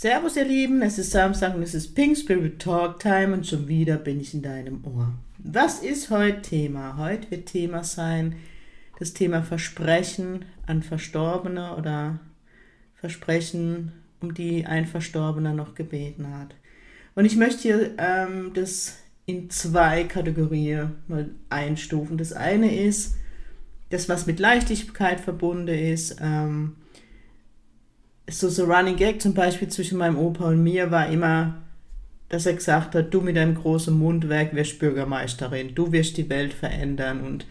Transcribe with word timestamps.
Servus 0.00 0.36
ihr 0.36 0.44
Lieben, 0.44 0.80
es 0.82 0.96
ist 0.96 1.10
Samstag 1.10 1.56
und 1.56 1.62
es 1.64 1.74
ist 1.74 1.96
Pink 1.96 2.16
Spirit 2.16 2.60
Talk 2.60 3.00
Time 3.00 3.34
und 3.34 3.44
schon 3.44 3.66
wieder 3.66 3.96
bin 3.96 4.20
ich 4.20 4.32
in 4.32 4.42
deinem 4.42 4.84
Ohr. 4.84 5.12
Was 5.38 5.80
ist 5.80 6.10
heute 6.10 6.40
Thema? 6.40 6.96
Heute 6.96 7.28
wird 7.32 7.46
Thema 7.46 7.82
sein 7.82 8.36
das 9.00 9.12
Thema 9.12 9.42
Versprechen 9.42 10.44
an 10.68 10.84
Verstorbene 10.84 11.74
oder 11.74 12.20
Versprechen, 12.94 13.90
um 14.20 14.34
die 14.34 14.66
ein 14.66 14.86
Verstorbener 14.86 15.52
noch 15.52 15.74
gebeten 15.74 16.32
hat. 16.32 16.54
Und 17.16 17.24
ich 17.24 17.34
möchte 17.34 17.62
hier 17.62 17.94
ähm, 17.98 18.52
das 18.54 18.98
in 19.26 19.50
zwei 19.50 20.04
Kategorien 20.04 20.92
mal 21.08 21.30
einstufen. 21.50 22.18
Das 22.18 22.32
eine 22.32 22.72
ist 22.72 23.16
das, 23.90 24.08
was 24.08 24.26
mit 24.26 24.38
Leichtigkeit 24.38 25.18
verbunden 25.18 25.66
ist. 25.66 26.18
Ähm, 26.22 26.76
so, 28.28 28.48
so 28.48 28.64
Running 28.64 28.96
Gag 28.96 29.20
zum 29.20 29.34
Beispiel 29.34 29.68
zwischen 29.68 29.98
meinem 29.98 30.18
Opa 30.18 30.48
und 30.48 30.62
mir 30.62 30.90
war 30.90 31.08
immer, 31.08 31.62
dass 32.28 32.46
er 32.46 32.54
gesagt 32.54 32.94
hat, 32.94 33.12
du 33.12 33.20
mit 33.20 33.36
deinem 33.36 33.54
großen 33.54 33.96
Mundwerk 33.96 34.54
wirst 34.54 34.78
Bürgermeisterin, 34.78 35.74
du 35.74 35.92
wirst 35.92 36.16
die 36.16 36.28
Welt 36.28 36.52
verändern. 36.52 37.22
Und 37.22 37.46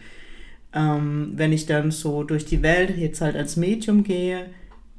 ähm, 0.72 1.32
wenn 1.34 1.52
ich 1.52 1.66
dann 1.66 1.90
so 1.90 2.22
durch 2.22 2.44
die 2.44 2.62
Welt 2.62 2.96
jetzt 2.96 3.20
halt 3.20 3.36
als 3.36 3.56
Medium 3.56 4.04
gehe 4.04 4.46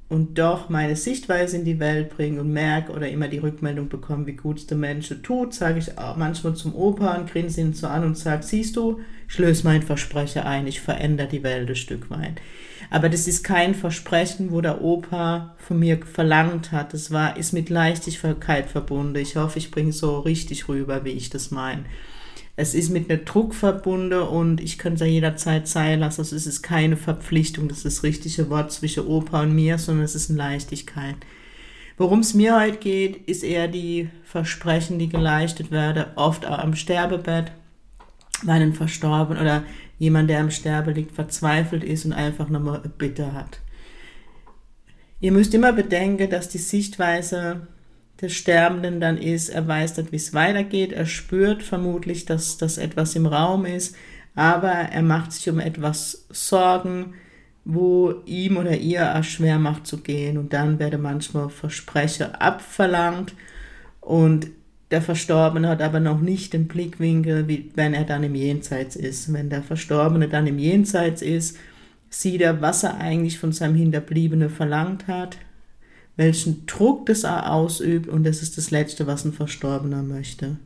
und 0.10 0.38
doch 0.38 0.70
meine 0.70 0.96
Sichtweise 0.96 1.58
in 1.58 1.66
die 1.66 1.80
Welt 1.80 2.10
bringe 2.10 2.42
und 2.42 2.52
merke 2.52 2.92
oder 2.92 3.08
immer 3.08 3.28
die 3.28 3.38
Rückmeldung 3.38 3.88
bekomme, 3.88 4.28
wie 4.28 4.36
gut 4.36 4.60
es 4.60 4.68
der 4.68 4.78
Mensch 4.78 5.14
tut, 5.24 5.54
sage 5.54 5.80
ich 5.80 5.98
auch 5.98 6.18
manchmal 6.18 6.56
zum 6.56 6.76
Opa 6.76 7.16
und 7.16 7.32
grinse 7.32 7.62
ihn 7.62 7.74
so 7.74 7.88
an 7.88 8.04
und 8.04 8.18
sage, 8.18 8.44
siehst 8.44 8.76
du, 8.76 9.00
ich 9.30 9.38
löse 9.38 9.64
mein 9.64 9.84
Versprechen 9.84 10.42
ein, 10.42 10.68
ich 10.68 10.82
verändere 10.82 11.28
die 11.28 11.44
Welt 11.44 11.70
ein 11.70 11.76
Stück 11.76 12.10
weit. 12.10 12.42
Aber 12.90 13.10
das 13.10 13.28
ist 13.28 13.44
kein 13.44 13.76
Versprechen, 13.76 14.52
wo 14.52 14.62
der 14.62 14.82
Opa 14.82 15.56
von 15.58 15.80
mir 15.80 16.00
verlangt 16.06 16.72
hat. 16.72 16.94
Das 16.94 17.12
war, 17.12 17.38
ist 17.38 17.54
mit 17.54 17.70
Leichtigkeit 17.70 18.70
verbunden. 18.70 19.16
Ich 19.18 19.36
hoffe, 19.36 19.60
ich 19.60 19.70
bringe 19.70 19.92
so 19.92 20.20
richtig 20.20 20.68
rüber, 20.68 21.06
wie 21.06 21.12
ich 21.12 21.30
das 21.30 21.52
meine. 21.52 21.86
Es 22.56 22.74
ist 22.74 22.90
mit 22.90 23.10
einem 23.10 23.24
Druck 23.24 23.56
verbunden 23.56 24.20
und 24.20 24.60
ich 24.60 24.78
könnte 24.78 25.06
es 25.06 25.10
jederzeit 25.10 25.68
sein 25.68 26.00
lassen. 26.00 26.22
Also 26.22 26.36
es 26.36 26.48
ist 26.48 26.62
keine 26.62 26.98
Verpflichtung, 26.98 27.70
das 27.70 27.80
ist 27.80 27.86
das 27.86 28.04
richtige 28.04 28.50
Wort 28.50 28.72
zwischen 28.72 29.06
Opa 29.08 29.44
und 29.44 29.56
mir, 29.56 29.78
sondern 29.78 30.04
es 30.04 30.16
ist 30.16 30.30
eine 30.30 30.40
Leichtigkeit. 30.40 31.16
Worum 31.98 32.20
es 32.20 32.34
mir 32.34 32.60
heute 32.60 32.78
geht, 32.78 33.28
ist 33.28 33.44
eher 33.44 33.68
die 33.68 34.10
Versprechen, 34.24 35.00
die 35.00 35.10
geleistet 35.10 35.70
werden, 35.70 36.06
oft 36.16 36.46
auch 36.46 36.58
am 36.58 36.76
Sterbebett, 36.76 37.52
weil 38.44 38.62
ein 38.62 38.74
Verstorben 38.74 39.38
oder 39.38 39.64
jemand, 39.98 40.30
der 40.30 40.40
am 40.40 40.52
Sterbe 40.52 40.92
liegt, 40.92 41.14
verzweifelt 41.14 41.84
ist 41.84 42.06
und 42.06 42.14
einfach 42.14 42.50
nochmal 42.50 42.82
Bitte 42.98 43.34
hat. 43.34 43.60
Ihr 45.20 45.32
müsst 45.32 45.54
immer 45.54 45.74
bedenken, 45.74 46.30
dass 46.30 46.48
die 46.48 46.60
Sichtweise 46.60 47.68
des 48.22 48.34
Sterbenden 48.34 49.00
dann 49.00 49.18
ist, 49.18 49.50
er 49.50 49.68
weiß 49.68 49.98
nicht, 49.98 50.12
wie 50.12 50.18
es 50.18 50.34
weitergeht, 50.34 50.92
er 50.92 51.06
spürt 51.06 51.64
vermutlich, 51.64 52.26
dass 52.26 52.58
das 52.58 52.78
etwas 52.78 53.16
im 53.16 53.26
Raum 53.26 53.66
ist, 53.66 53.96
aber 54.36 54.70
er 54.70 55.02
macht 55.02 55.32
sich 55.32 55.50
um 55.50 55.60
etwas 55.60 56.26
Sorgen, 56.30 57.14
wo 57.66 58.16
ihm 58.26 58.58
oder 58.58 58.78
ihr 58.78 59.14
es 59.16 59.28
schwer 59.28 59.60
macht 59.60 59.86
zu 59.86 59.98
gehen 59.98 60.38
und 60.38 60.54
dann 60.54 60.80
werde 60.80 60.98
manchmal 60.98 61.50
Versprecher 61.50 62.42
abverlangt 62.42 63.36
und 64.02 64.48
der 64.92 65.02
Verstorbene 65.02 65.68
hat 65.68 65.82
aber 65.82 66.00
noch 66.00 66.20
nicht 66.20 66.54
den 66.54 66.68
Blickwinkel, 66.68 67.48
wie 67.48 67.72
wenn 67.76 67.94
er 67.94 68.06
dann 68.06 68.24
im 68.24 68.36
Jenseits 68.36 68.96
ist. 68.96 69.32
Wenn 69.32 69.50
der 69.50 69.62
Verstorbene 69.62 70.28
dann 70.28 70.48
im 70.48 70.58
Jenseits 70.58 71.22
ist, 71.22 71.58
sieht 72.10 72.42
er, 72.42 72.62
was 72.62 72.84
er 72.84 72.98
eigentlich 72.98 73.38
von 73.38 73.52
seinem 73.52 73.76
Hinterbliebenen 73.76 74.50
verlangt 74.50 75.08
hat, 75.08 75.38
welchen 76.18 76.66
Druck 76.66 77.06
das 77.06 77.24
er 77.24 77.52
ausübt 77.52 78.10
und 78.10 78.26
das 78.26 78.42
ist 78.42 78.58
das 78.58 78.72
Letzte, 78.72 79.06
was 79.06 79.26
ein 79.26 79.34
Verstorbener 79.34 80.02
möchte. 80.02 80.58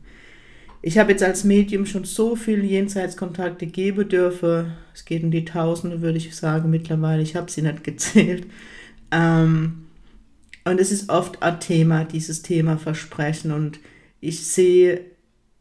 Ich 0.86 0.98
habe 0.98 1.12
jetzt 1.12 1.22
als 1.22 1.44
Medium 1.44 1.86
schon 1.86 2.04
so 2.04 2.36
viele 2.36 2.64
Jenseitskontakte 2.64 3.66
geben 3.66 4.06
dürfen. 4.06 4.72
Es 4.92 5.06
geht 5.06 5.22
um 5.22 5.30
die 5.30 5.46
Tausende, 5.46 6.02
würde 6.02 6.18
ich 6.18 6.34
sagen, 6.36 6.68
mittlerweile. 6.68 7.22
Ich 7.22 7.36
habe 7.36 7.50
sie 7.50 7.62
nicht 7.62 7.84
gezählt. 7.84 8.46
Ähm, 9.10 9.86
und 10.64 10.80
es 10.80 10.92
ist 10.92 11.08
oft 11.08 11.42
ein 11.42 11.58
Thema, 11.60 12.04
dieses 12.04 12.42
Thema 12.42 12.76
Versprechen. 12.76 13.50
Und 13.50 13.78
ich 14.24 14.46
sehe, 14.46 15.02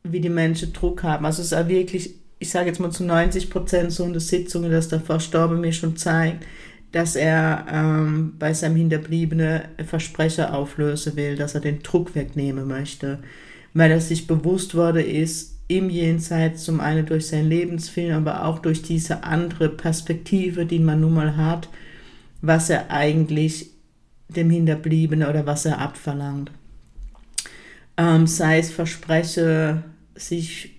wie 0.03 0.19
die 0.19 0.29
Menschen 0.29 0.73
Druck 0.73 1.03
haben. 1.03 1.25
Also 1.25 1.41
es 1.41 1.51
ist 1.51 1.57
auch 1.57 1.67
wirklich, 1.67 2.15
ich 2.39 2.49
sage 2.49 2.67
jetzt 2.67 2.79
mal 2.79 2.91
zu 2.91 3.03
90 3.03 3.49
Prozent 3.49 3.91
so 3.91 4.05
in 4.05 4.13
der 4.13 4.21
Sitzung, 4.21 4.69
dass 4.69 4.87
der 4.87 4.99
Verstorbene 4.99 5.59
mir 5.59 5.73
schon 5.73 5.97
zeigt, 5.97 6.45
dass 6.91 7.15
er 7.15 7.65
ähm, 7.71 8.33
bei 8.37 8.53
seinem 8.53 8.75
Hinterbliebenen 8.75 9.61
Versprecher 9.85 10.53
auflösen 10.53 11.15
will, 11.15 11.35
dass 11.35 11.55
er 11.55 11.61
den 11.61 11.81
Druck 11.81 12.15
wegnehmen 12.15 12.67
möchte, 12.67 13.19
weil 13.73 13.91
er 13.91 14.01
sich 14.01 14.27
bewusst 14.27 14.75
wurde 14.75 15.01
ist, 15.01 15.53
im 15.67 15.89
Jenseits 15.89 16.65
zum 16.65 16.81
einen 16.81 17.05
durch 17.05 17.27
seinen 17.27 17.49
Lebensfilm, 17.49 18.15
aber 18.15 18.45
auch 18.45 18.59
durch 18.59 18.81
diese 18.81 19.23
andere 19.23 19.69
Perspektive, 19.69 20.65
die 20.65 20.79
man 20.79 20.99
nun 20.99 21.13
mal 21.13 21.35
hat, 21.37 21.69
was 22.41 22.69
er 22.69 22.91
eigentlich 22.91 23.71
dem 24.27 24.49
Hinterbliebenen 24.49 25.27
oder 25.27 25.45
was 25.45 25.65
er 25.65 25.79
abverlangt 25.79 26.51
ähm, 27.97 28.27
sei 28.27 28.59
es 28.59 28.71
verspreche, 28.71 29.83
sich, 30.15 30.75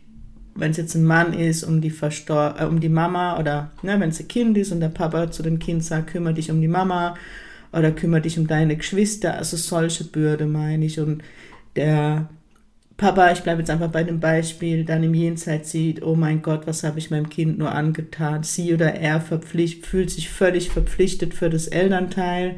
wenn 0.55 0.71
es 0.71 0.77
jetzt 0.77 0.95
ein 0.95 1.05
Mann 1.05 1.33
ist, 1.33 1.65
um 1.65 1.81
die, 1.81 1.91
Verstor 1.91 2.57
äh, 2.59 2.65
um 2.65 2.81
die 2.81 2.89
Mama 2.89 3.39
oder 3.39 3.71
ne, 3.83 3.99
wenn 4.01 4.11
es 4.11 4.21
ein 4.21 4.29
Kind 4.29 4.57
ist 4.59 4.73
und 4.73 4.81
der 4.81 4.89
Papa 4.89 5.31
zu 5.31 5.43
dem 5.43 5.59
Kind 5.59 5.85
sagt, 5.85 6.09
kümmere 6.09 6.35
dich 6.35 6.51
um 6.51 6.61
die 6.61 6.69
Mama 6.69 7.15
oder 7.73 7.91
kümmere 7.93 8.23
dich 8.23 8.39
um 8.39 8.47
deine 8.47 8.77
Geschwister, 8.77 9.35
also 9.35 9.57
solche 9.57 10.05
Bürde 10.05 10.47
meine 10.47 10.85
ich. 10.85 11.01
Und 11.01 11.23
der 11.77 12.29
Papa, 12.97 13.33
ich 13.33 13.41
bleibe 13.41 13.61
jetzt 13.61 13.71
einfach 13.71 13.91
bei 13.91 14.05
dem 14.05 14.21
Beispiel, 14.21 14.85
dann 14.85 15.03
im 15.03 15.15
Jenseits 15.15 15.73
sieht, 15.73 16.03
oh 16.03 16.15
mein 16.15 16.43
Gott, 16.43 16.67
was 16.67 16.85
habe 16.85 17.01
ich 17.01 17.11
meinem 17.11 17.29
Kind 17.29 17.59
nur 17.59 17.73
angetan? 17.73 18.45
Sie 18.45 18.73
oder 18.73 18.95
er 18.95 19.21
verpflicht, 19.21 19.85
fühlt 19.85 20.11
sich 20.11 20.29
völlig 20.29 20.71
verpflichtet 20.71 21.35
für 21.35 21.51
das 21.51 21.67
Elternteil 21.67 22.57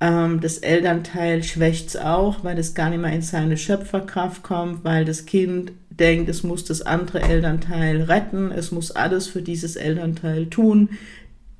ähm, 0.00 0.40
das 0.40 0.58
Elternteil 0.58 1.42
schwächt 1.42 1.88
es 1.88 1.96
auch, 1.96 2.44
weil 2.44 2.58
es 2.58 2.74
gar 2.74 2.90
nicht 2.90 3.00
mehr 3.00 3.12
in 3.12 3.22
seine 3.22 3.56
Schöpferkraft 3.56 4.42
kommt, 4.42 4.84
weil 4.84 5.04
das 5.04 5.26
Kind 5.26 5.72
denkt, 5.90 6.28
es 6.28 6.42
muss 6.42 6.64
das 6.64 6.82
andere 6.82 7.22
Elternteil 7.22 8.02
retten, 8.02 8.52
es 8.52 8.70
muss 8.70 8.92
alles 8.92 9.26
für 9.26 9.42
dieses 9.42 9.76
Elternteil 9.76 10.46
tun. 10.46 10.90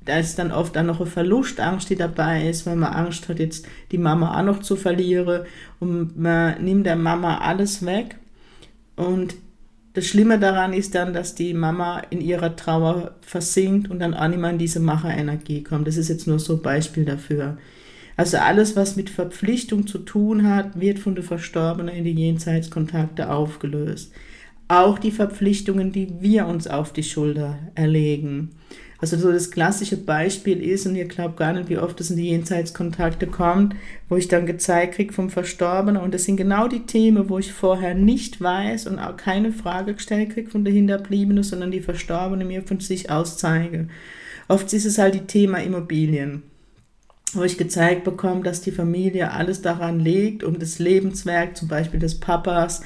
Da 0.05 0.17
ist 0.17 0.39
dann 0.39 0.51
oft 0.51 0.75
dann 0.75 0.85
noch 0.85 1.01
eine 1.01 1.09
Verlustangst, 1.09 1.89
die 1.89 1.97
dabei 1.97 2.47
ist, 2.49 2.65
weil 2.65 2.77
man 2.77 2.93
Angst 2.93 3.27
hat, 3.27 3.39
jetzt 3.39 3.67
die 3.91 3.97
Mama 3.97 4.39
auch 4.39 4.45
noch 4.45 4.61
zu 4.61 4.77
verlieren 4.77 5.43
und 5.79 6.17
man 6.17 6.63
nimmt 6.63 6.85
der 6.85 6.95
Mama 6.95 7.39
alles 7.39 7.85
weg. 7.85 8.15
Und 8.95 9.35
das 9.93 10.07
Schlimme 10.07 10.39
daran 10.39 10.71
ist 10.71 10.95
dann, 10.95 11.13
dass 11.13 11.35
die 11.35 11.53
Mama 11.53 12.01
in 12.09 12.21
ihrer 12.21 12.55
Trauer 12.55 13.15
versinkt 13.21 13.89
und 13.89 13.99
dann 13.99 14.13
auch 14.13 14.27
nicht 14.29 14.39
mehr 14.39 14.51
in 14.51 14.57
diese 14.57 14.79
Macherenergie 14.79 15.63
kommt. 15.63 15.87
Das 15.87 15.97
ist 15.97 16.07
jetzt 16.07 16.27
nur 16.27 16.39
so 16.39 16.53
ein 16.53 16.61
Beispiel 16.61 17.05
dafür. 17.05 17.57
Also 18.19 18.35
alles, 18.35 18.75
was 18.75 18.97
mit 18.97 19.09
Verpflichtung 19.09 19.87
zu 19.87 19.97
tun 19.97 20.45
hat, 20.45 20.77
wird 20.77 20.99
von 20.99 21.15
der 21.15 21.23
Verstorbenen 21.23 21.95
in 21.95 22.03
die 22.03 22.11
Jenseitskontakte 22.11 23.31
aufgelöst. 23.31 24.11
Auch 24.67 24.99
die 24.99 25.11
Verpflichtungen, 25.11 25.93
die 25.93 26.19
wir 26.19 26.45
uns 26.45 26.67
auf 26.67 26.91
die 26.91 27.03
Schulter 27.03 27.57
erlegen. 27.75 28.49
Also 28.97 29.15
so 29.15 29.31
das 29.31 29.51
klassische 29.51 29.95
Beispiel 29.95 30.61
ist, 30.61 30.85
und 30.85 30.97
ihr 30.97 31.05
glaubt 31.05 31.37
gar 31.37 31.53
nicht, 31.53 31.69
wie 31.69 31.77
oft 31.77 32.01
es 32.01 32.11
in 32.11 32.17
die 32.17 32.27
Jenseitskontakte 32.27 33.25
kommt, 33.25 33.73
wo 34.09 34.17
ich 34.17 34.27
dann 34.27 34.45
gezeigt 34.45 34.95
kriege 34.95 35.13
vom 35.13 35.29
Verstorbenen. 35.29 36.01
Und 36.01 36.13
das 36.13 36.25
sind 36.25 36.35
genau 36.35 36.67
die 36.67 36.85
Themen, 36.85 37.29
wo 37.29 37.39
ich 37.39 37.53
vorher 37.53 37.95
nicht 37.95 38.41
weiß 38.41 38.87
und 38.87 38.99
auch 38.99 39.15
keine 39.15 39.53
Frage 39.53 39.93
gestellt 39.93 40.31
kriege 40.31 40.49
von 40.49 40.65
der 40.65 40.73
Hinterbliebenen, 40.73 41.43
sondern 41.43 41.71
die 41.71 41.79
Verstorbene 41.79 42.43
mir 42.43 42.63
von 42.63 42.81
sich 42.81 43.09
aus 43.09 43.37
zeige. 43.37 43.87
Oft 44.49 44.73
ist 44.73 44.85
es 44.85 44.97
halt 44.97 45.15
die 45.15 45.25
Thema 45.25 45.59
Immobilien 45.59 46.43
wo 47.33 47.43
ich 47.43 47.57
gezeigt 47.57 48.03
bekomme, 48.03 48.43
dass 48.43 48.61
die 48.61 48.71
Familie 48.71 49.31
alles 49.31 49.61
daran 49.61 49.99
legt, 49.99 50.43
um 50.43 50.59
das 50.59 50.79
Lebenswerk 50.79 51.55
zum 51.55 51.67
Beispiel 51.67 51.99
des 51.99 52.19
Papas 52.19 52.81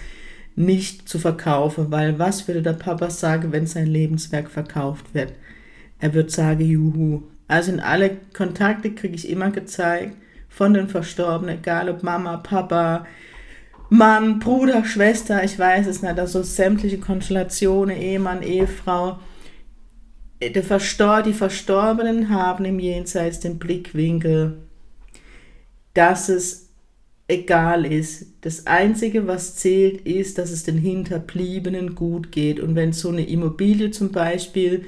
nicht 0.55 1.07
zu 1.09 1.19
verkaufen, 1.19 1.91
weil 1.91 2.19
was 2.19 2.47
würde 2.47 2.61
der 2.61 2.73
Papa 2.73 3.09
sagen, 3.09 3.51
wenn 3.51 3.65
sein 3.65 3.87
Lebenswerk 3.87 4.51
verkauft 4.51 5.13
wird? 5.13 5.33
Er 5.99 6.13
wird 6.13 6.31
sagen, 6.31 6.65
juhu. 6.65 7.23
Also 7.47 7.71
in 7.71 7.79
alle 7.79 8.17
Kontakte 8.33 8.91
kriege 8.91 9.15
ich 9.15 9.29
immer 9.29 9.51
gezeigt, 9.51 10.15
von 10.49 10.73
den 10.73 10.87
Verstorbenen, 10.87 11.57
egal 11.57 11.89
ob 11.89 12.03
Mama, 12.03 12.37
Papa, 12.37 13.07
Mann, 13.89 14.39
Bruder, 14.39 14.85
Schwester, 14.85 15.43
ich 15.43 15.57
weiß 15.57 15.87
es 15.87 16.01
nicht, 16.01 16.19
also 16.19 16.43
sämtliche 16.43 16.99
Konstellationen, 16.99 17.95
Ehemann, 17.95 18.43
Ehefrau. 18.43 19.19
Die 20.49 21.33
Verstorbenen 21.33 22.29
haben 22.29 22.65
im 22.65 22.79
Jenseits 22.79 23.39
den 23.39 23.59
Blickwinkel, 23.59 24.57
dass 25.93 26.29
es 26.29 26.69
egal 27.27 27.85
ist. 27.85 28.25
Das 28.41 28.67
Einzige, 28.67 29.27
was 29.27 29.55
zählt, 29.55 30.01
ist, 30.01 30.37
dass 30.37 30.51
es 30.51 30.63
den 30.63 30.77
Hinterbliebenen 30.77 31.95
gut 31.95 32.31
geht. 32.31 32.59
Und 32.59 32.75
wenn 32.75 32.93
so 32.93 33.09
eine 33.09 33.25
Immobilie 33.25 33.91
zum 33.91 34.11
Beispiel 34.11 34.85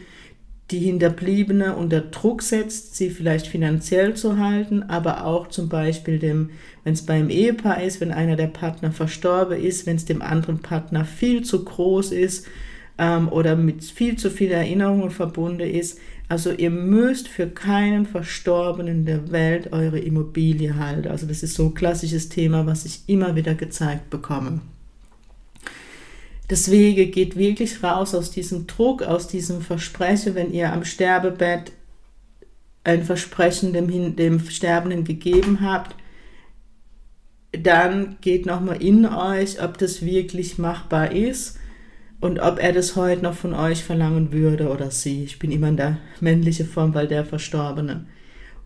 die 0.71 0.79
Hinterbliebene 0.79 1.75
unter 1.75 2.01
Druck 2.01 2.41
setzt, 2.41 2.95
sie 2.95 3.11
vielleicht 3.11 3.47
finanziell 3.47 4.15
zu 4.15 4.39
halten, 4.39 4.83
aber 4.83 5.25
auch 5.25 5.47
zum 5.47 5.69
Beispiel 5.69 6.17
dem, 6.17 6.49
wenn 6.83 6.93
es 6.93 7.05
beim 7.05 7.29
Ehepaar 7.29 7.83
ist, 7.83 8.01
wenn 8.01 8.11
einer 8.11 8.35
der 8.35 8.47
Partner 8.47 8.91
verstorben 8.91 9.61
ist, 9.61 9.85
wenn 9.85 9.95
es 9.95 10.05
dem 10.05 10.23
anderen 10.23 10.59
Partner 10.59 11.05
viel 11.05 11.43
zu 11.43 11.63
groß 11.63 12.11
ist 12.11 12.47
ähm, 12.97 13.29
oder 13.29 13.55
mit 13.55 13.83
viel 13.83 14.17
zu 14.17 14.29
vielen 14.29 14.51
Erinnerungen 14.51 15.11
verbunden 15.11 15.61
ist. 15.61 15.99
Also 16.27 16.51
ihr 16.51 16.71
müsst 16.71 17.27
für 17.27 17.47
keinen 17.47 18.05
Verstorbenen 18.05 19.05
der 19.05 19.31
Welt 19.31 19.73
eure 19.73 19.99
Immobilie 19.99 20.75
halten. 20.75 21.09
Also 21.09 21.27
das 21.27 21.43
ist 21.43 21.55
so 21.55 21.67
ein 21.67 21.73
klassisches 21.73 22.29
Thema, 22.29 22.65
was 22.65 22.85
ich 22.85 23.01
immer 23.07 23.35
wieder 23.35 23.53
gezeigt 23.53 24.09
bekomme. 24.09 24.61
Deswegen 26.49 27.11
geht 27.11 27.35
wirklich 27.37 27.83
raus 27.83 28.13
aus 28.13 28.31
diesem 28.31 28.67
Druck, 28.67 29.01
aus 29.01 29.27
diesem 29.27 29.61
Versprechen, 29.61 30.35
wenn 30.35 30.53
ihr 30.53 30.71
am 30.71 30.83
Sterbebett 30.83 31.71
ein 32.83 33.03
Versprechen 33.03 33.73
dem, 33.73 34.15
dem 34.15 34.39
Sterbenden 34.39 35.03
gegeben 35.03 35.61
habt, 35.61 35.95
dann 37.51 38.17
geht 38.21 38.45
nochmal 38.45 38.81
in 38.81 39.05
euch, 39.05 39.61
ob 39.61 39.77
das 39.79 40.05
wirklich 40.05 40.57
machbar 40.57 41.11
ist 41.11 41.57
und 42.21 42.39
ob 42.39 42.59
er 42.59 42.73
das 42.73 42.95
heute 42.95 43.21
noch 43.21 43.35
von 43.35 43.53
euch 43.53 43.83
verlangen 43.83 44.31
würde 44.31 44.69
oder 44.69 44.91
sie. 44.91 45.23
Ich 45.23 45.39
bin 45.39 45.51
immer 45.51 45.67
in 45.67 45.77
der 45.77 45.97
männlichen 46.21 46.67
Form, 46.67 46.93
weil 46.93 47.07
der 47.07 47.25
Verstorbene. 47.25 48.05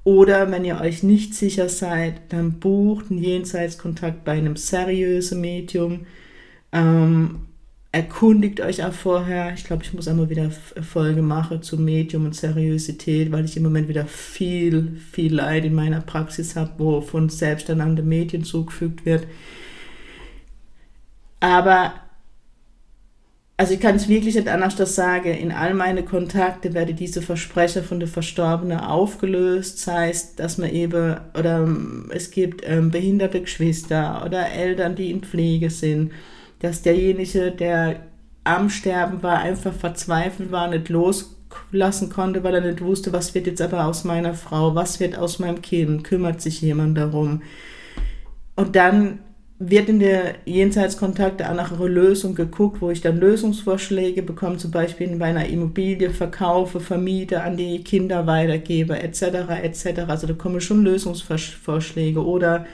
Oder 0.04 0.50
wenn 0.52 0.66
ihr 0.66 0.80
euch 0.80 1.04
nicht 1.04 1.36
sicher 1.36 1.70
seid, 1.70 2.32
dann 2.32 2.60
bucht 2.60 3.12
einen 3.12 3.22
Jenseitskontakt 3.22 4.24
bei 4.24 4.34
einem 4.34 4.56
seriösen 4.56 5.42
Medium. 5.42 6.06
Ähm, 6.72 7.42
erkundigt 7.92 8.62
euch 8.62 8.84
auch 8.84 8.94
vorher. 8.94 9.54
Ich 9.54 9.66
glaube, 9.66 9.84
ich 9.84 9.94
muss 9.94 10.08
einmal 10.08 10.30
wieder 10.30 10.52
Folge 10.52 11.22
machen 11.22 11.62
zu 11.62 11.78
Medium 11.78 12.26
und 12.26 12.36
Seriosität, 12.36 13.32
weil 13.32 13.46
ich 13.46 13.58
im 13.58 13.64
Moment 13.64 13.88
wieder 13.88 14.06
viel, 14.06 14.98
viel 15.12 15.36
Leid 15.36 15.66
in 15.66 15.74
meiner 15.74 16.02
Praxis 16.02 16.56
habe, 16.56 16.72
wo 16.78 17.02
von 17.02 17.30
selbsternannten 17.30 18.08
Medien 18.08 18.44
zugefügt 18.44 19.06
wird. 19.06 19.28
Aber, 21.40 21.94
also 23.60 23.74
ich 23.74 23.82
kann 23.82 23.98
es 23.98 24.08
wirklich 24.08 24.36
nicht 24.36 24.48
anders 24.48 24.78
das 24.78 24.96
sagen, 24.96 25.34
in 25.34 25.52
all 25.52 25.74
meine 25.74 26.04
Kontakte 26.04 26.74
werde 26.74 26.94
diese 26.94 27.22
Versprecher 27.22 27.84
von 27.84 28.00
der 28.00 28.08
Verstorbenen 28.08 28.80
aufgelöst, 28.80 29.80
sei 29.80 30.12
es, 30.12 30.34
dass 30.34 30.58
man 30.58 30.70
eben, 30.70 31.18
oder 31.38 31.68
es 32.08 32.32
gibt 32.32 32.62
ähm, 32.66 32.90
behinderte 32.90 33.42
Geschwister 33.42 34.24
oder 34.26 34.50
Eltern, 34.50 34.96
die 34.96 35.12
in 35.12 35.24
Pflege 35.24 35.70
sind. 35.72 36.14
Dass 36.60 36.84
derjenige, 36.84 37.52
der 37.52 38.00
am 38.46 38.70
Sterben 38.70 39.22
war, 39.24 39.40
einfach 39.40 39.74
verzweifelt 39.74 40.54
war, 40.54 40.70
nicht 40.70 40.88
loslassen 40.88 42.10
konnte, 42.10 42.46
weil 42.46 42.56
er 42.56 42.62
nicht 42.62 42.80
wusste, 42.80 43.12
was 43.12 43.36
wird 43.36 43.48
jetzt 43.48 43.62
aber 43.62 43.88
aus 43.88 44.06
meiner 44.06 44.36
Frau, 44.36 44.74
was 44.74 45.02
wird 45.02 45.18
aus 45.18 45.38
meinem 45.38 45.62
Kind, 45.62 46.06
kümmert 46.06 46.42
sich 46.42 46.62
jemand 46.62 46.98
darum. 46.98 47.42
Und 48.56 48.78
dann 48.78 49.20
wird 49.62 49.90
in 49.90 50.00
der 50.00 50.36
Jenseitskontakte 50.46 51.50
auch 51.50 51.54
nach 51.54 51.74
einer 51.74 51.90
Lösung 51.90 52.34
geguckt, 52.34 52.82
wo 52.82 52.92
ich 52.92 53.02
dann 53.02 53.20
Lösungsvorschläge 53.20 54.24
bekomme, 54.24 54.56
zum 54.56 54.72
Beispiel 54.72 55.14
bei 55.18 55.26
einer 55.26 55.48
Immobilie 55.48 56.12
verkaufe, 56.12 56.80
vermiete, 56.80 57.44
an 57.44 57.58
die 57.58 57.84
Kinder 57.84 58.26
weitergebe, 58.26 58.98
etc., 58.98 59.24
etc. 59.62 60.02
Also 60.08 60.28
da 60.28 60.34
kommen 60.34 60.62
schon 60.62 60.84
Lösungsvorschläge 60.86 62.26
oder 62.26 62.66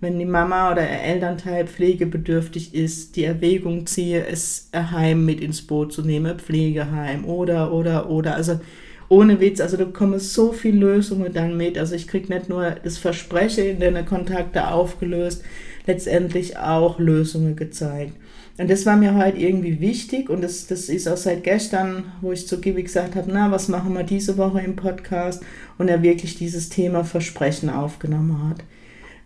wenn 0.00 0.16
die 0.20 0.26
Mama 0.26 0.70
oder 0.70 0.82
der 0.82 1.02
Elternteil 1.02 1.66
pflegebedürftig 1.66 2.72
ist, 2.72 3.16
die 3.16 3.24
Erwägung 3.24 3.86
ziehe, 3.86 4.24
es 4.24 4.70
Heim 4.72 5.24
mit 5.24 5.40
ins 5.40 5.62
Boot 5.62 5.92
zu 5.92 6.02
nehmen, 6.02 6.38
Pflegeheim 6.38 7.24
oder, 7.24 7.72
oder, 7.72 8.08
oder. 8.08 8.36
Also 8.36 8.60
ohne 9.08 9.40
Witz, 9.40 9.60
also 9.60 9.76
da 9.76 9.86
kommen 9.86 10.20
so 10.20 10.52
viele 10.52 10.78
Lösungen 10.78 11.32
dann 11.32 11.56
mit. 11.56 11.76
Also 11.76 11.96
ich 11.96 12.06
kriege 12.06 12.32
nicht 12.32 12.48
nur 12.48 12.76
das 12.84 12.96
Versprechen 12.96 13.64
in 13.64 13.80
den 13.80 14.06
Kontakte 14.06 14.68
aufgelöst, 14.68 15.42
letztendlich 15.88 16.56
auch 16.56 16.98
Lösungen 16.98 17.56
gezeigt. 17.56 18.12
Und 18.58 18.70
das 18.70 18.86
war 18.86 18.96
mir 18.96 19.14
halt 19.14 19.38
irgendwie 19.38 19.80
wichtig 19.80 20.28
und 20.30 20.42
das, 20.42 20.66
das 20.66 20.88
ist 20.88 21.08
auch 21.08 21.16
seit 21.16 21.44
gestern, 21.44 22.12
wo 22.20 22.32
ich 22.32 22.48
zu 22.48 22.60
Gibi 22.60 22.82
gesagt 22.82 23.14
habe, 23.14 23.30
na, 23.32 23.50
was 23.50 23.68
machen 23.68 23.94
wir 23.94 24.02
diese 24.02 24.36
Woche 24.36 24.60
im 24.60 24.74
Podcast 24.74 25.42
und 25.78 25.88
er 25.88 26.02
wirklich 26.02 26.36
dieses 26.36 26.68
Thema 26.68 27.04
Versprechen 27.04 27.70
aufgenommen 27.70 28.48
hat. 28.48 28.64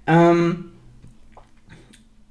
Ähm, 0.06 0.66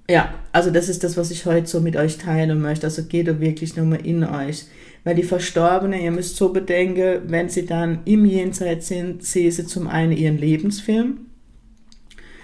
ja, 0.08 0.34
also 0.52 0.70
das 0.70 0.90
ist 0.90 1.04
das, 1.04 1.18
was 1.18 1.32
ich 1.32 1.46
heute 1.46 1.68
so 1.68 1.80
mit 1.80 1.96
euch 1.96 2.18
teilen 2.18 2.62
möchte. 2.62 2.86
Also 2.86 3.04
geht 3.04 3.28
da 3.28 3.40
wirklich 3.40 3.76
nochmal 3.76 4.06
in 4.06 4.24
euch. 4.24 4.66
Weil 5.04 5.16
die 5.16 5.24
Verstorbenen, 5.24 6.00
ihr 6.00 6.12
müsst 6.12 6.36
so 6.36 6.54
bedenken, 6.54 7.22
wenn 7.26 7.50
sie 7.50 7.66
dann 7.66 8.00
im 8.06 8.26
Jenseits 8.26 8.90
sind, 8.90 9.24
sehen 9.24 9.52
sie 9.52 9.66
zum 9.66 9.88
einen 9.88 10.12
ihren 10.12 10.38
Lebensfilm. 10.38 11.31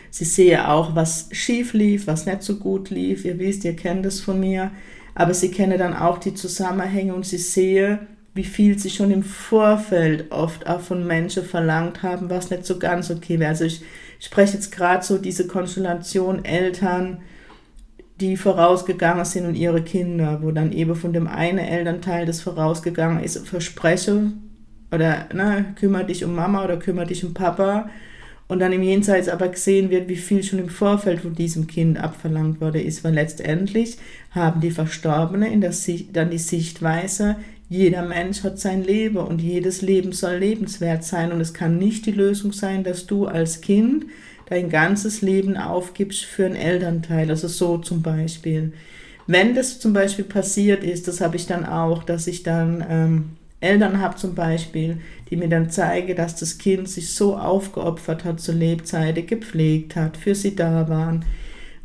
Sie 0.09 0.25
sehen 0.25 0.61
auch, 0.61 0.95
was 0.95 1.29
schief 1.31 1.73
lief, 1.73 2.07
was 2.07 2.25
nicht 2.25 2.43
so 2.43 2.57
gut 2.57 2.89
lief. 2.89 3.25
Ihr 3.25 3.39
wisst, 3.39 3.63
ihr 3.65 3.75
kennt 3.75 4.05
das 4.05 4.19
von 4.19 4.39
mir. 4.39 4.71
Aber 5.15 5.33
sie 5.33 5.49
kennen 5.49 5.77
dann 5.77 5.95
auch 5.95 6.17
die 6.19 6.33
Zusammenhänge 6.33 7.13
und 7.13 7.25
sie 7.25 7.37
sehen, 7.37 7.99
wie 8.37 8.43
viel 8.43 8.77
sie 8.77 8.91
schon 8.91 9.11
im 9.11 9.23
Vorfeld 9.23 10.31
oft 10.31 10.67
auch 10.67 10.79
von 10.79 11.05
Menschen 11.05 11.43
verlangt 11.43 12.03
haben, 12.03 12.29
was 12.29 12.51
nicht 12.51 12.65
so 12.65 12.77
ganz 12.77 13.09
okay 13.09 13.39
wäre. 13.39 13.49
Also 13.49 13.65
ich 13.65 13.81
spreche 14.19 14.53
jetzt 14.53 14.71
gerade 14.71 15.03
so 15.03 15.17
diese 15.17 15.47
Konstellation 15.47 16.45
Eltern, 16.45 17.17
die 18.21 18.37
vorausgegangen 18.37 19.25
sind 19.25 19.45
und 19.45 19.55
ihre 19.55 19.81
Kinder, 19.81 20.39
wo 20.41 20.51
dann 20.51 20.71
eben 20.71 20.95
von 20.95 21.13
dem 21.13 21.27
einen 21.27 21.59
Elternteil, 21.59 22.25
das 22.25 22.41
vorausgegangen 22.41 23.23
ist, 23.23 23.47
verspreche 23.47 24.31
oder 24.91 25.27
ne, 25.33 25.73
kümmere 25.79 26.05
dich 26.05 26.23
um 26.23 26.35
Mama 26.35 26.63
oder 26.63 26.77
kümmere 26.77 27.07
dich 27.07 27.25
um 27.25 27.33
Papa 27.33 27.89
und 28.47 28.59
dann 28.59 28.71
im 28.71 28.83
Jenseits 28.83 29.27
aber 29.27 29.49
gesehen 29.49 29.89
wird, 29.89 30.07
wie 30.07 30.15
viel 30.15 30.43
schon 30.43 30.59
im 30.59 30.69
Vorfeld 30.69 31.21
von 31.21 31.35
diesem 31.35 31.67
Kind 31.67 31.99
abverlangt 31.99 32.61
worden 32.61 32.81
ist, 32.81 33.03
weil 33.03 33.13
letztendlich 33.13 33.97
haben 34.31 34.61
die 34.61 34.71
Verstorbenen 34.71 35.51
in 35.51 35.61
der 35.61 35.73
Sicht, 35.73 36.15
dann 36.15 36.29
die 36.29 36.37
Sichtweise, 36.37 37.35
jeder 37.69 38.03
Mensch 38.03 38.43
hat 38.43 38.59
sein 38.59 38.83
Leben 38.83 39.17
und 39.17 39.41
jedes 39.41 39.81
Leben 39.81 40.13
soll 40.13 40.37
lebenswert 40.37 41.03
sein 41.03 41.33
und 41.33 41.41
es 41.41 41.53
kann 41.53 41.77
nicht 41.77 42.05
die 42.05 42.11
Lösung 42.11 42.53
sein, 42.53 42.85
dass 42.85 43.05
du 43.05 43.25
als 43.25 43.59
Kind 43.59 44.05
dein 44.49 44.69
ganzes 44.69 45.21
Leben 45.21 45.57
aufgibst 45.57 46.23
für 46.23 46.45
einen 46.45 46.55
Elternteil, 46.55 47.29
also 47.29 47.49
so 47.49 47.77
zum 47.77 48.01
Beispiel. 48.01 48.71
Wenn 49.25 49.55
das 49.55 49.81
zum 49.81 49.91
Beispiel 49.91 50.23
passiert 50.23 50.85
ist, 50.85 51.09
das 51.09 51.19
habe 51.19 51.35
ich 51.35 51.47
dann 51.47 51.65
auch, 51.65 52.03
dass 52.03 52.27
ich 52.27 52.43
dann 52.43 52.85
ähm, 52.89 53.25
Eltern 53.59 53.99
habe 53.99 54.15
zum 54.15 54.35
Beispiel, 54.35 54.99
die 55.29 55.35
mir 55.35 55.49
dann 55.49 55.69
zeigen, 55.69 56.15
dass 56.15 56.35
das 56.35 56.57
Kind 56.57 56.87
sich 56.87 57.13
so 57.13 57.35
aufgeopfert 57.35 58.23
hat 58.23 58.39
zur 58.39 58.55
Lebzeiten, 58.55 59.25
gepflegt 59.25 59.95
hat, 59.95 60.15
für 60.17 60.35
sie 60.35 60.55
da 60.55 60.87
waren, 60.89 61.25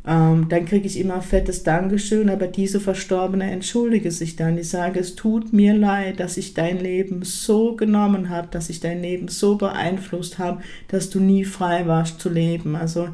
ähm, 0.04 0.46
dann 0.48 0.66
kriege 0.66 0.86
ich 0.86 0.98
immer 0.98 1.22
fettes 1.22 1.62
Dankeschön, 1.62 2.28
aber 2.28 2.48
diese 2.48 2.80
Verstorbene 2.80 3.50
entschuldige 3.50 4.10
sich 4.10 4.34
dann. 4.34 4.56
Die 4.56 4.64
sage, 4.64 4.98
es 4.98 5.14
tut 5.14 5.52
mir 5.52 5.74
leid, 5.74 6.18
dass 6.18 6.36
ich 6.36 6.54
dein 6.54 6.80
Leben 6.80 7.22
so 7.22 7.76
genommen 7.76 8.28
habe, 8.28 8.48
dass 8.50 8.68
ich 8.68 8.80
dein 8.80 9.00
Leben 9.00 9.28
so 9.28 9.56
beeinflusst 9.56 10.38
habe, 10.38 10.60
dass 10.88 11.08
du 11.08 11.20
nie 11.20 11.44
frei 11.44 11.86
warst 11.86 12.20
zu 12.20 12.28
leben. 12.30 12.74
Also 12.74 13.10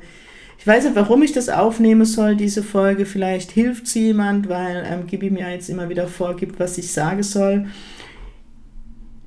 ich 0.58 0.66
weiß 0.66 0.84
nicht, 0.84 0.96
warum 0.96 1.22
ich 1.22 1.32
das 1.32 1.50
aufnehmen 1.50 2.06
soll, 2.06 2.36
diese 2.36 2.62
Folge. 2.62 3.04
Vielleicht 3.04 3.50
hilft 3.50 3.86
es 3.86 3.94
jemand, 3.94 4.48
weil 4.48 4.84
ähm, 4.90 5.06
Gibi 5.06 5.30
mir 5.30 5.50
jetzt 5.50 5.68
immer 5.68 5.90
wieder 5.90 6.08
vorgibt, 6.08 6.58
was 6.58 6.78
ich 6.78 6.90
sagen 6.90 7.22
soll. 7.22 7.66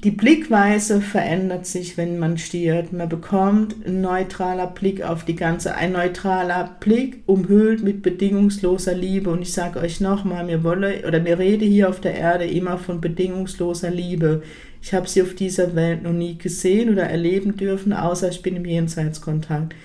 Die 0.04 0.10
Blickweise 0.10 1.00
verändert 1.00 1.68
sich, 1.68 1.96
wenn 1.96 2.18
man 2.18 2.40
stiert. 2.40 2.92
Man 2.92 3.08
bekommt 3.08 3.86
ein 3.86 4.02
neutraler 4.02 4.66
Blick 4.66 5.04
auf 5.04 5.26
die 5.26 5.36
ganze, 5.36 5.76
ein 5.76 5.92
neutraler 5.92 6.76
Blick 6.80 7.22
umhüllt 7.28 7.84
mit 7.84 8.02
bedingungsloser 8.02 8.96
Liebe. 8.96 9.30
Und 9.30 9.44
ich 9.44 9.54
sage 9.54 9.80
euch 9.80 10.02
nochmal, 10.02 10.44
mir 10.44 10.64
wolle 10.64 11.08
oder 11.08 11.20
mir 11.20 11.38
rede 11.38 11.66
hier 11.66 11.88
auf 11.88 12.02
der 12.02 12.16
Erde 12.16 12.46
immer 12.46 12.80
von 12.80 13.00
bedingungsloser 13.00 13.92
Liebe. 13.92 14.42
Ich 14.82 14.92
habe 14.96 15.08
sie 15.08 15.22
auf 15.22 15.36
dieser 15.36 15.76
Welt 15.76 16.02
noch 16.02 16.14
nie 16.14 16.36
gesehen 16.36 16.92
oder 16.92 17.04
erleben 17.04 17.56
dürfen, 17.56 17.94
außer 17.94 18.30
ich 18.30 18.42
bin 18.42 18.56
im 18.56 18.66
Jenseitskontakt 18.66 19.76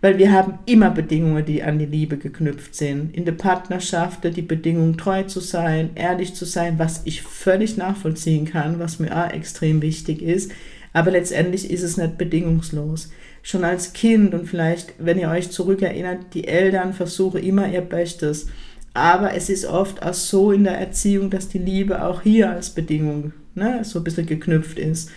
weil 0.00 0.18
wir 0.18 0.32
haben 0.32 0.58
immer 0.66 0.90
Bedingungen, 0.90 1.44
die 1.44 1.62
an 1.62 1.78
die 1.78 1.86
Liebe 1.86 2.16
geknüpft 2.16 2.74
sind. 2.74 3.14
In 3.14 3.24
der 3.24 3.32
Partnerschaft 3.32 4.24
die 4.24 4.42
Bedingung, 4.42 4.96
treu 4.96 5.24
zu 5.24 5.40
sein, 5.40 5.90
ehrlich 5.94 6.34
zu 6.34 6.44
sein, 6.44 6.78
was 6.78 7.02
ich 7.04 7.22
völlig 7.22 7.76
nachvollziehen 7.76 8.46
kann, 8.46 8.78
was 8.78 8.98
mir 8.98 9.14
auch 9.16 9.30
extrem 9.30 9.82
wichtig 9.82 10.22
ist. 10.22 10.52
Aber 10.92 11.10
letztendlich 11.10 11.70
ist 11.70 11.82
es 11.82 11.96
nicht 11.96 12.18
bedingungslos. 12.18 13.10
schon 13.42 13.64
als 13.64 13.94
Kind 13.94 14.34
und 14.34 14.46
vielleicht, 14.46 14.92
wenn 14.98 15.18
ihr 15.18 15.30
euch 15.30 15.50
zurückerinnert, 15.50 16.34
die 16.34 16.46
Eltern 16.46 16.92
versuchen 16.92 17.42
immer 17.42 17.68
ihr 17.68 17.80
Bestes. 17.80 18.48
Aber 18.92 19.34
es 19.34 19.48
ist 19.48 19.64
oft 19.64 20.02
auch 20.02 20.14
so 20.14 20.52
in 20.52 20.64
der 20.64 20.78
Erziehung, 20.78 21.30
dass 21.30 21.48
die 21.48 21.58
Liebe 21.58 22.04
auch 22.04 22.22
hier 22.22 22.50
als 22.50 22.70
Bedingung 22.70 23.32
ne, 23.54 23.82
so 23.84 24.00
ein 24.00 24.04
bisschen 24.04 24.26
geknüpft 24.26 24.78
ist. 24.78 25.10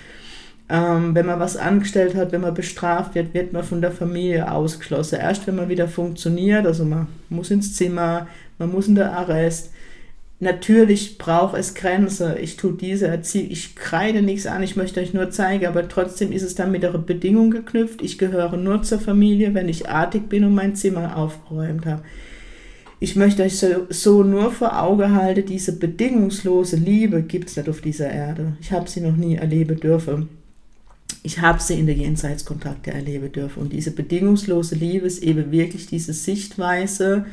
Ähm, 0.70 1.14
wenn 1.14 1.26
man 1.26 1.40
was 1.40 1.58
angestellt 1.58 2.16
hat, 2.16 2.32
wenn 2.32 2.42
man 2.42 2.54
bestraft 2.54 3.16
wird, 3.16 3.34
wird 3.34 3.52
man 3.52 3.64
von 3.64 3.82
der 3.82 3.92
Familie 3.92 4.50
ausgeschlossen. 4.50 5.20
Erst 5.20 5.46
wenn 5.46 5.56
man 5.56 5.70
wieder 5.70 5.88
funktioniert, 5.88 6.66
also 6.66 6.86
man 6.86 7.08
muss 7.30 7.52
ins 7.52 7.76
Zimmer, 7.76 8.28
man 8.58 8.72
muss 8.72 8.88
in 8.88 8.96
der 8.96 9.12
Arrest. 9.12 9.72
Natürlich 10.40 11.18
braucht 11.18 11.58
es 11.58 11.74
Grenze. 11.74 12.38
Ich 12.40 12.58
tue 12.58 12.74
diese 12.74 13.08
Erziehung, 13.08 13.52
ich 13.52 13.76
kreide 13.76 14.22
nichts 14.22 14.46
an, 14.46 14.64
ich 14.64 14.76
möchte 14.76 15.00
euch 15.00 15.14
nur 15.14 15.30
zeigen, 15.32 15.66
aber 15.66 15.88
trotzdem 15.88 16.32
ist 16.32 16.44
es 16.44 16.56
dann 16.56 16.72
mit 16.72 16.84
einer 16.84 16.98
Bedingung 16.98 17.52
geknüpft. 17.52 18.02
Ich 18.02 18.18
gehöre 18.18 18.58
nur 18.58 18.84
zur 18.84 19.00
Familie, 19.00 19.54
wenn 19.54 19.70
ich 19.70 19.90
artig 19.90 20.30
bin 20.30 20.46
und 20.46 20.56
mein 20.56 20.76
Zimmer 20.76 21.18
aufgeräumt 21.18 21.86
habe. 21.86 22.04
Ich 23.00 23.18
möchte 23.18 23.44
euch 23.44 23.58
so, 23.58 23.68
so 23.90 24.24
nur 24.24 24.52
vor 24.52 24.82
Auge 24.82 25.12
halten, 25.12 25.46
diese 25.46 25.78
bedingungslose 25.78 26.78
Liebe 26.78 27.22
gibt 27.22 27.50
es 27.50 27.58
nicht 27.58 27.68
auf 27.68 27.82
dieser 27.82 28.10
Erde. 28.10 28.54
Ich 28.62 28.72
habe 28.72 28.90
sie 28.90 29.02
noch 29.02 29.18
nie 29.18 29.36
erleben 29.36 29.78
dürfen 29.78 30.30
ich 31.24 31.40
habe 31.40 31.62
sie 31.62 31.80
in 31.80 31.86
der 31.86 31.96
Jenseitskontakte 31.96 32.92
erleben 32.92 33.32
dürfen. 33.32 33.62
Und 33.62 33.74
diese 33.74 33.92
bedingungslose 33.92 34.76
Liebe 34.76 35.08
ist 35.08 35.24
eben 35.24 35.52
wirklich 35.52 35.88
diese 35.88 36.12
Sichtweise 36.12 37.26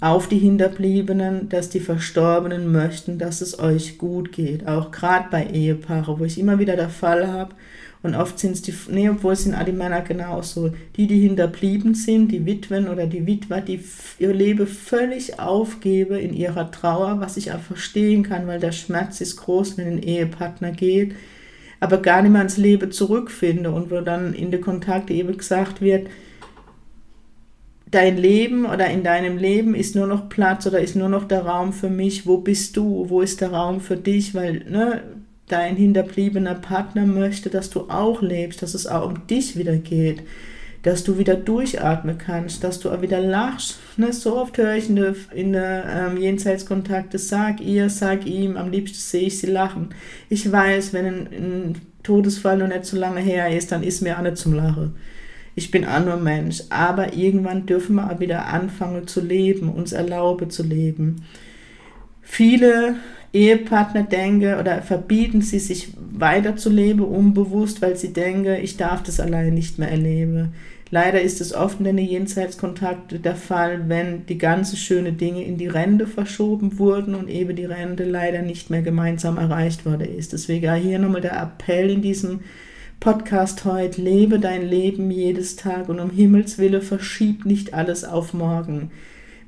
auf 0.00 0.28
die 0.28 0.38
Hinterbliebenen, 0.38 1.48
dass 1.48 1.68
die 1.68 1.80
Verstorbenen 1.80 2.70
möchten, 2.70 3.18
dass 3.18 3.40
es 3.40 3.58
euch 3.58 3.98
gut 3.98 4.30
geht. 4.30 4.68
Auch 4.68 4.92
gerade 4.92 5.26
bei 5.32 5.46
Ehepaaren, 5.46 6.20
wo 6.20 6.24
ich 6.24 6.38
immer 6.38 6.60
wieder 6.60 6.76
der 6.76 6.88
Fall 6.88 7.26
habe. 7.26 7.56
Und 8.04 8.14
oft 8.14 8.38
sind 8.38 8.52
es 8.52 8.62
die, 8.62 8.72
nee, 8.88 9.08
obwohl 9.08 9.32
es 9.32 9.42
sind 9.42 9.54
alle 9.54 9.72
Männer 9.72 10.02
genauso, 10.02 10.72
die, 10.96 11.08
die 11.08 11.18
hinterblieben 11.18 11.94
sind, 11.94 12.30
die 12.30 12.46
Witwen 12.46 12.86
oder 12.86 13.08
die 13.08 13.26
Witwer, 13.26 13.60
die 13.60 13.80
ihr 14.20 14.32
Leben 14.32 14.68
völlig 14.68 15.40
aufgeben 15.40 16.16
in 16.16 16.32
ihrer 16.32 16.70
Trauer, 16.70 17.18
was 17.18 17.36
ich 17.36 17.50
auch 17.50 17.58
verstehen 17.58 18.22
kann, 18.22 18.46
weil 18.46 18.60
der 18.60 18.70
Schmerz 18.70 19.20
ist 19.20 19.38
groß, 19.38 19.76
wenn 19.76 19.88
ein 19.88 20.02
Ehepartner 20.02 20.70
geht 20.70 21.16
aber 21.80 21.98
gar 21.98 22.22
nicht 22.22 22.32
mehr 22.32 22.40
ans 22.40 22.56
Leben 22.56 22.90
zurückfinde. 22.92 23.70
Und 23.70 23.90
wo 23.90 24.00
dann 24.00 24.34
in 24.34 24.50
den 24.50 24.60
Kontakten 24.60 25.14
eben 25.14 25.36
gesagt 25.36 25.80
wird, 25.80 26.08
dein 27.90 28.16
Leben 28.16 28.66
oder 28.66 28.88
in 28.90 29.02
deinem 29.02 29.38
Leben 29.38 29.74
ist 29.74 29.94
nur 29.94 30.06
noch 30.06 30.28
Platz 30.28 30.66
oder 30.66 30.80
ist 30.80 30.96
nur 30.96 31.08
noch 31.08 31.24
der 31.26 31.46
Raum 31.46 31.72
für 31.72 31.88
mich, 31.88 32.26
wo 32.26 32.38
bist 32.38 32.76
du, 32.76 33.06
wo 33.08 33.22
ist 33.22 33.40
der 33.40 33.52
Raum 33.52 33.80
für 33.80 33.96
dich, 33.96 34.34
weil 34.34 34.64
ne, 34.68 35.02
dein 35.48 35.76
hinterbliebener 35.76 36.54
Partner 36.54 37.06
möchte, 37.06 37.50
dass 37.50 37.70
du 37.70 37.88
auch 37.88 38.20
lebst, 38.22 38.62
dass 38.62 38.74
es 38.74 38.86
auch 38.86 39.06
um 39.06 39.26
dich 39.26 39.56
wieder 39.56 39.76
geht. 39.76 40.22
Dass 40.82 41.02
du 41.02 41.18
wieder 41.18 41.34
durchatmen 41.34 42.18
kannst, 42.18 42.62
dass 42.62 42.78
du 42.80 42.90
auch 42.90 43.02
wieder 43.02 43.20
lachst. 43.20 43.78
Ne? 43.98 44.12
So 44.12 44.36
oft 44.36 44.56
höre 44.58 44.76
ich 44.76 44.88
in 44.88 44.96
der, 44.96 45.14
in 45.34 45.52
der 45.52 45.84
ähm, 46.08 46.16
Jenseitskontakte, 46.16 47.18
sag 47.18 47.60
ihr, 47.60 47.90
sag 47.90 48.26
ihm, 48.26 48.56
am 48.56 48.70
liebsten 48.70 48.98
sehe 48.98 49.26
ich 49.26 49.38
sie 49.40 49.48
lachen. 49.48 49.88
Ich 50.28 50.50
weiß, 50.50 50.92
wenn 50.92 51.06
ein, 51.06 51.26
ein 51.32 51.74
Todesfall 52.04 52.58
noch 52.58 52.68
nicht 52.68 52.84
so 52.84 52.96
lange 52.96 53.20
her 53.20 53.54
ist, 53.54 53.72
dann 53.72 53.82
ist 53.82 54.00
mir 54.00 54.16
auch 54.16 54.22
nicht 54.22 54.36
zum 54.36 54.54
Lachen. 54.54 54.94
Ich 55.56 55.72
bin 55.72 55.84
auch 55.84 56.04
nur 56.04 56.16
Mensch. 56.16 56.62
Aber 56.70 57.12
irgendwann 57.14 57.66
dürfen 57.66 57.96
wir 57.96 58.08
auch 58.08 58.20
wieder 58.20 58.46
anfangen 58.46 59.08
zu 59.08 59.20
leben, 59.20 59.68
uns 59.68 59.92
erlauben 59.92 60.48
zu 60.50 60.62
leben. 60.62 61.24
Viele 62.22 62.94
Ehepartner 63.32 64.04
denken 64.04 64.60
oder 64.60 64.80
verbieten 64.80 65.42
sie 65.42 65.58
sich 65.58 65.92
weiterzuleben, 66.12 67.04
unbewusst, 67.04 67.82
weil 67.82 67.96
sie 67.96 68.12
denken, 68.12 68.62
ich 68.62 68.76
darf 68.76 69.02
das 69.02 69.18
allein 69.18 69.54
nicht 69.54 69.78
mehr 69.80 69.90
erleben. 69.90 70.54
Leider 70.90 71.20
ist 71.20 71.42
es 71.42 71.52
oft 71.52 71.80
in 71.80 71.84
den 71.84 71.98
Jenseitskontakten 71.98 73.20
der 73.20 73.36
Fall, 73.36 73.88
wenn 73.90 74.24
die 74.24 74.38
ganzen 74.38 74.76
schönen 74.76 75.18
Dinge 75.18 75.44
in 75.44 75.58
die 75.58 75.66
Rente 75.66 76.06
verschoben 76.06 76.78
wurden 76.78 77.14
und 77.14 77.28
eben 77.28 77.54
die 77.56 77.66
Rente 77.66 78.04
leider 78.04 78.40
nicht 78.40 78.70
mehr 78.70 78.80
gemeinsam 78.80 79.36
erreicht 79.36 79.84
worden 79.84 80.08
ist. 80.16 80.32
Deswegen 80.32 80.74
hier 80.76 80.98
nochmal 80.98 81.20
der 81.20 81.40
Appell 81.40 81.90
in 81.90 82.00
diesem 82.00 82.40
Podcast 83.00 83.66
heute, 83.66 84.00
lebe 84.00 84.40
dein 84.40 84.66
Leben 84.66 85.10
jedes 85.10 85.56
Tag 85.56 85.90
und 85.90 86.00
um 86.00 86.10
Himmels 86.10 86.58
Willen 86.58 86.82
verschieb 86.82 87.44
nicht 87.44 87.74
alles 87.74 88.04
auf 88.04 88.32
morgen. 88.32 88.90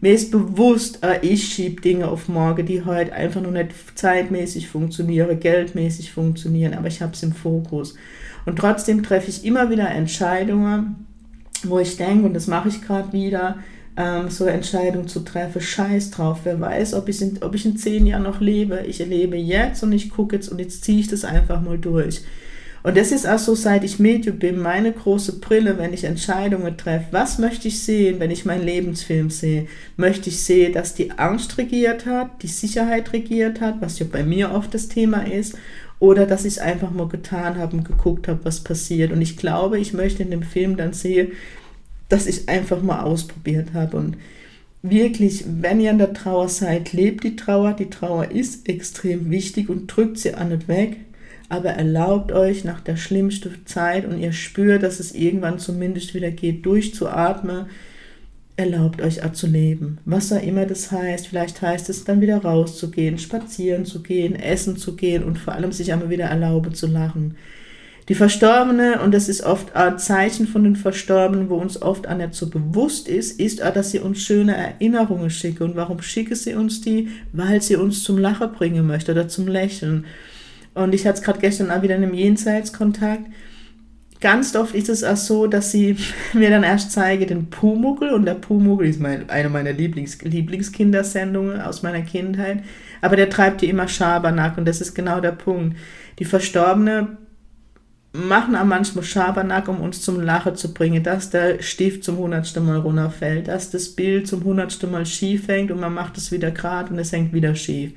Mir 0.03 0.15
ist 0.15 0.31
bewusst, 0.31 1.03
äh, 1.03 1.19
ich 1.23 1.53
schiebe 1.53 1.81
Dinge 1.81 2.09
auf 2.09 2.29
morgen, 2.29 2.65
die 2.65 2.85
heute 2.85 3.13
einfach 3.13 3.41
nur 3.41 3.53
nicht 3.53 3.73
zeitmäßig 3.95 4.69
funktionieren, 4.69 5.41
geldmäßig 5.41 6.13
funktionieren, 6.13 6.75
aber 6.75 6.89
ich 6.89 7.03
habe 7.03 7.13
es 7.13 7.23
im 7.23 7.33
Fokus. 7.33 7.97
Und 8.47 8.59
trotzdem 8.59 9.03
treffe 9.03 9.31
ich 9.31 9.45
immer 9.45 9.69
wieder 9.69 9.91
Entscheidungen, 9.91 11.07
wo 11.69 11.79
ich 11.79 11.97
denke, 11.97 12.27
und 12.27 12.35
das 12.35 12.47
mache 12.47 12.69
ich 12.69 12.83
gerade 12.83 13.13
wieder, 13.13 13.59
ähm, 13.97 14.31
so 14.31 14.45
eine 14.45 14.55
Entscheidung 14.55 15.09
zu 15.09 15.21
treffen, 15.21 15.61
scheiß 15.61 16.11
drauf, 16.11 16.41
wer 16.45 16.61
weiß, 16.61 16.95
ob 16.95 17.09
ich, 17.09 17.21
in, 17.21 17.43
ob 17.43 17.55
ich 17.55 17.67
in 17.67 17.77
zehn 17.77 18.07
Jahren 18.07 18.23
noch 18.23 18.41
lebe. 18.41 18.85
Ich 18.87 18.99
lebe 18.99 19.37
jetzt 19.37 19.83
und 19.83 19.93
ich 19.93 20.11
gucke 20.11 20.37
jetzt 20.37 20.49
und 20.49 20.59
jetzt 20.59 20.85
ziehe 20.85 21.01
ich 21.01 21.09
das 21.09 21.25
einfach 21.25 21.61
mal 21.61 21.79
durch. 21.79 22.23
Und 22.83 22.97
das 22.97 23.13
ist 23.13 23.29
auch 23.29 23.39
so, 23.39 23.55
seit 23.55 23.85
ich 23.85 23.99
Medium 23.99 24.39
bin, 24.39 24.59
meine 24.59 24.91
große 24.93 25.39
Brille, 25.39 25.77
wenn 25.77 25.93
ich 25.93 26.05
Entscheidungen 26.05 26.79
treffe. 26.79 27.09
Was 27.11 27.39
möchte 27.39 27.69
ich 27.69 27.83
sehen, 27.83 28.21
wenn 28.21 28.31
ich 28.31 28.47
meinen 28.47 28.65
Lebensfilm 28.65 29.29
sehe? 29.29 29.67
Möchte 29.99 30.31
ich 30.31 30.43
sehen, 30.43 30.73
dass 30.73 30.95
die 30.95 31.11
Angst 31.13 31.59
regiert 31.59 32.07
hat, 32.07 32.43
die 32.43 32.49
Sicherheit 32.49 33.13
regiert 33.13 33.61
hat, 33.61 33.83
was 33.83 33.99
ja 33.99 34.07
bei 34.11 34.25
mir 34.25 34.53
oft 34.53 34.73
das 34.73 34.89
Thema 34.89 35.27
ist, 35.31 35.57
oder 36.01 36.27
dass 36.27 36.45
ich 36.45 36.55
es 36.55 36.59
einfach 36.59 36.91
mal 36.91 37.07
getan 37.07 37.59
habe 37.59 37.77
und 37.77 37.85
geguckt 37.85 38.27
habe, 38.27 38.45
was 38.45 38.61
passiert. 38.61 39.13
Und 39.13 39.23
ich 39.23 39.37
glaube, 39.37 39.79
ich 39.79 39.93
möchte 39.93 40.25
in 40.25 40.31
dem 40.33 40.43
Film 40.43 40.77
dann 40.77 40.93
sehen, 40.93 41.33
dass 42.09 42.27
ich 42.27 42.49
einfach 42.49 42.83
mal 42.83 43.03
ausprobiert 43.03 43.75
habe. 43.75 43.97
Und 43.97 44.17
wirklich, 44.83 45.45
wenn 45.47 45.79
ihr 45.81 45.91
an 45.91 45.99
der 45.99 46.13
Trauer 46.13 46.49
seid, 46.49 46.93
lebt 46.93 47.23
die 47.23 47.37
Trauer. 47.37 47.75
Die 47.75 47.91
Trauer 47.91 48.33
ist 48.33 48.69
extrem 48.69 49.31
wichtig 49.31 49.69
und 49.69 49.87
drückt 49.87 50.19
sie 50.19 50.35
auch 50.35 50.45
nicht 50.45 50.67
weg 50.67 50.97
aber 51.51 51.71
erlaubt 51.71 52.31
euch 52.31 52.65
nach 52.65 52.81
der 52.81 52.97
schlimmsten 52.97 53.67
Zeit 53.67 54.07
und 54.07 54.21
ihr 54.21 54.33
spürt, 54.33 54.85
dass 54.85 55.01
es 55.01 55.13
irgendwann 55.13 55.59
zumindest 55.59 56.15
wieder 56.15 56.31
geht, 56.31 56.65
durchzuatmen, 56.65 57.67
erlaubt 58.61 59.01
euch 59.01 59.21
zu 59.33 59.47
leben. 59.47 59.99
Was 60.05 60.33
auch 60.33 60.43
immer 60.43 60.67
das 60.67 60.93
heißt, 60.93 61.27
vielleicht 61.27 61.61
heißt 61.63 61.89
es 61.91 62.05
dann 62.05 62.21
wieder 62.21 62.39
rauszugehen, 62.39 63.19
spazieren 63.19 63.85
zu 63.85 64.03
gehen, 64.03 64.37
essen 64.37 64.77
zu 64.77 64.97
gehen 64.97 65.25
und 65.25 65.39
vor 65.39 65.55
allem 65.55 65.73
sich 65.73 65.93
einmal 65.93 66.11
wieder 66.11 66.27
erlauben 66.27 66.75
zu 66.75 66.87
lachen. 66.87 67.37
Die 68.09 68.17
Verstorbene, 68.17 69.01
und 69.03 69.15
das 69.15 69.29
ist 69.29 69.45
oft 69.45 69.77
ein 69.77 69.99
Zeichen 69.99 70.49
von 70.49 70.65
den 70.65 70.75
Verstorbenen, 70.75 71.49
wo 71.49 71.55
uns 71.57 71.81
oft 71.81 72.09
auch 72.09 72.17
nicht 72.17 72.35
so 72.35 72.51
bewusst 72.51 73.09
ist, 73.09 73.39
ist 73.39 73.63
auch, 73.63 73.73
dass 73.73 73.93
sie 73.93 74.01
uns 74.01 74.21
schöne 74.21 74.57
Erinnerungen 74.57 75.31
schicken. 75.31 75.63
Und 75.63 75.77
warum 75.77 76.03
schicke 76.03 76.35
sie 76.35 76.55
uns 76.55 76.81
die? 76.81 77.09
Weil 77.33 77.63
sie 77.63 77.77
uns 77.77 78.03
zum 78.03 78.19
Lachen 78.19 78.51
bringen 78.53 78.85
möchte 78.85 79.13
oder 79.13 79.29
zum 79.29 79.47
Lächeln. 79.47 80.07
Und 80.75 80.93
ich 80.93 81.07
hatte 81.07 81.19
es 81.19 81.25
gerade 81.25 81.39
gestern 81.39 81.71
auch 81.71 81.83
wieder 81.83 81.95
in 81.95 82.03
einem 82.03 82.15
Jenseitskontakt. 82.15 83.27
Ganz 84.21 84.55
oft 84.55 84.75
ist 84.75 84.91
es 84.91 85.03
auch 85.03 85.17
so, 85.17 85.47
dass 85.47 85.73
sie 85.73 85.97
mir 86.35 86.51
dann 86.51 86.63
erst 86.63 86.93
zeige 86.93 87.27
den 87.27 87.49
Pumuckel 87.49 88.11
und 88.11 88.27
der 88.27 88.35
Pumuckel 88.35 88.89
ist 88.89 89.01
mein, 89.01 89.29
eine 89.31 89.49
meiner 89.49 89.73
Lieblings, 89.73 90.21
Lieblingskindersendungen 90.21 91.61
aus 91.61 91.83
meiner 91.83 92.03
Kindheit, 92.03 92.63
aber 93.01 93.17
der 93.17 93.31
treibt 93.31 93.63
die 93.63 93.69
immer 93.71 93.89
Schabernack 93.89 94.59
und 94.59 94.67
das 94.67 94.81
ist 94.81 94.95
genau 94.95 95.21
der 95.21 95.33
Punkt. 95.33 95.77
Die 96.19 96.27
Verstorbene 96.27 97.17
machen 98.13 98.57
auch 98.57 98.65
manchmal 98.65 99.05
Schabernack, 99.05 99.69
um 99.69 99.81
uns 99.81 100.03
zum 100.03 100.21
Lachen 100.21 100.57
zu 100.57 100.75
bringen, 100.75 101.03
dass 101.03 101.31
der 101.31 101.63
Stift 101.63 102.05
zum 102.05 102.19
hundertsten 102.19 102.67
Mal 102.67 102.79
runterfällt, 102.79 103.49
dass 103.49 103.71
das 103.71 103.89
Bild 103.91 104.27
zum 104.27 104.45
hundertsten 104.45 104.91
Mal 104.91 105.07
schief 105.07 105.49
hängt 105.49 105.71
und 105.71 105.81
man 105.81 105.95
macht 105.95 106.19
es 106.19 106.33
wieder 106.33 106.51
gerade 106.51 106.93
und 106.93 106.99
es 106.99 107.13
hängt 107.13 107.33
wieder 107.33 107.55
schief. 107.55 107.93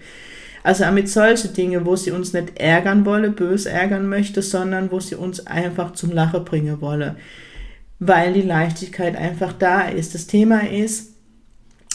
Also 0.63 0.85
auch 0.85 0.91
mit 0.91 1.09
solchen 1.09 1.53
Dingen, 1.53 1.85
wo 1.85 1.95
sie 1.95 2.11
uns 2.11 2.31
nicht 2.33 2.57
ärgern 2.57 3.05
wolle, 3.05 3.29
bös 3.29 3.65
ärgern 3.65 4.07
möchte, 4.07 4.41
sondern 4.41 4.91
wo 4.91 4.99
sie 4.99 5.15
uns 5.15 5.45
einfach 5.45 5.91
zum 5.91 6.11
Lachen 6.11 6.45
bringen 6.45 6.79
wolle, 6.79 7.17
weil 7.99 8.33
die 8.33 8.41
Leichtigkeit 8.41 9.17
einfach 9.17 9.53
da 9.53 9.81
ist. 9.81 10.15
Das 10.15 10.25
Thema 10.25 10.69
ist, 10.69 11.12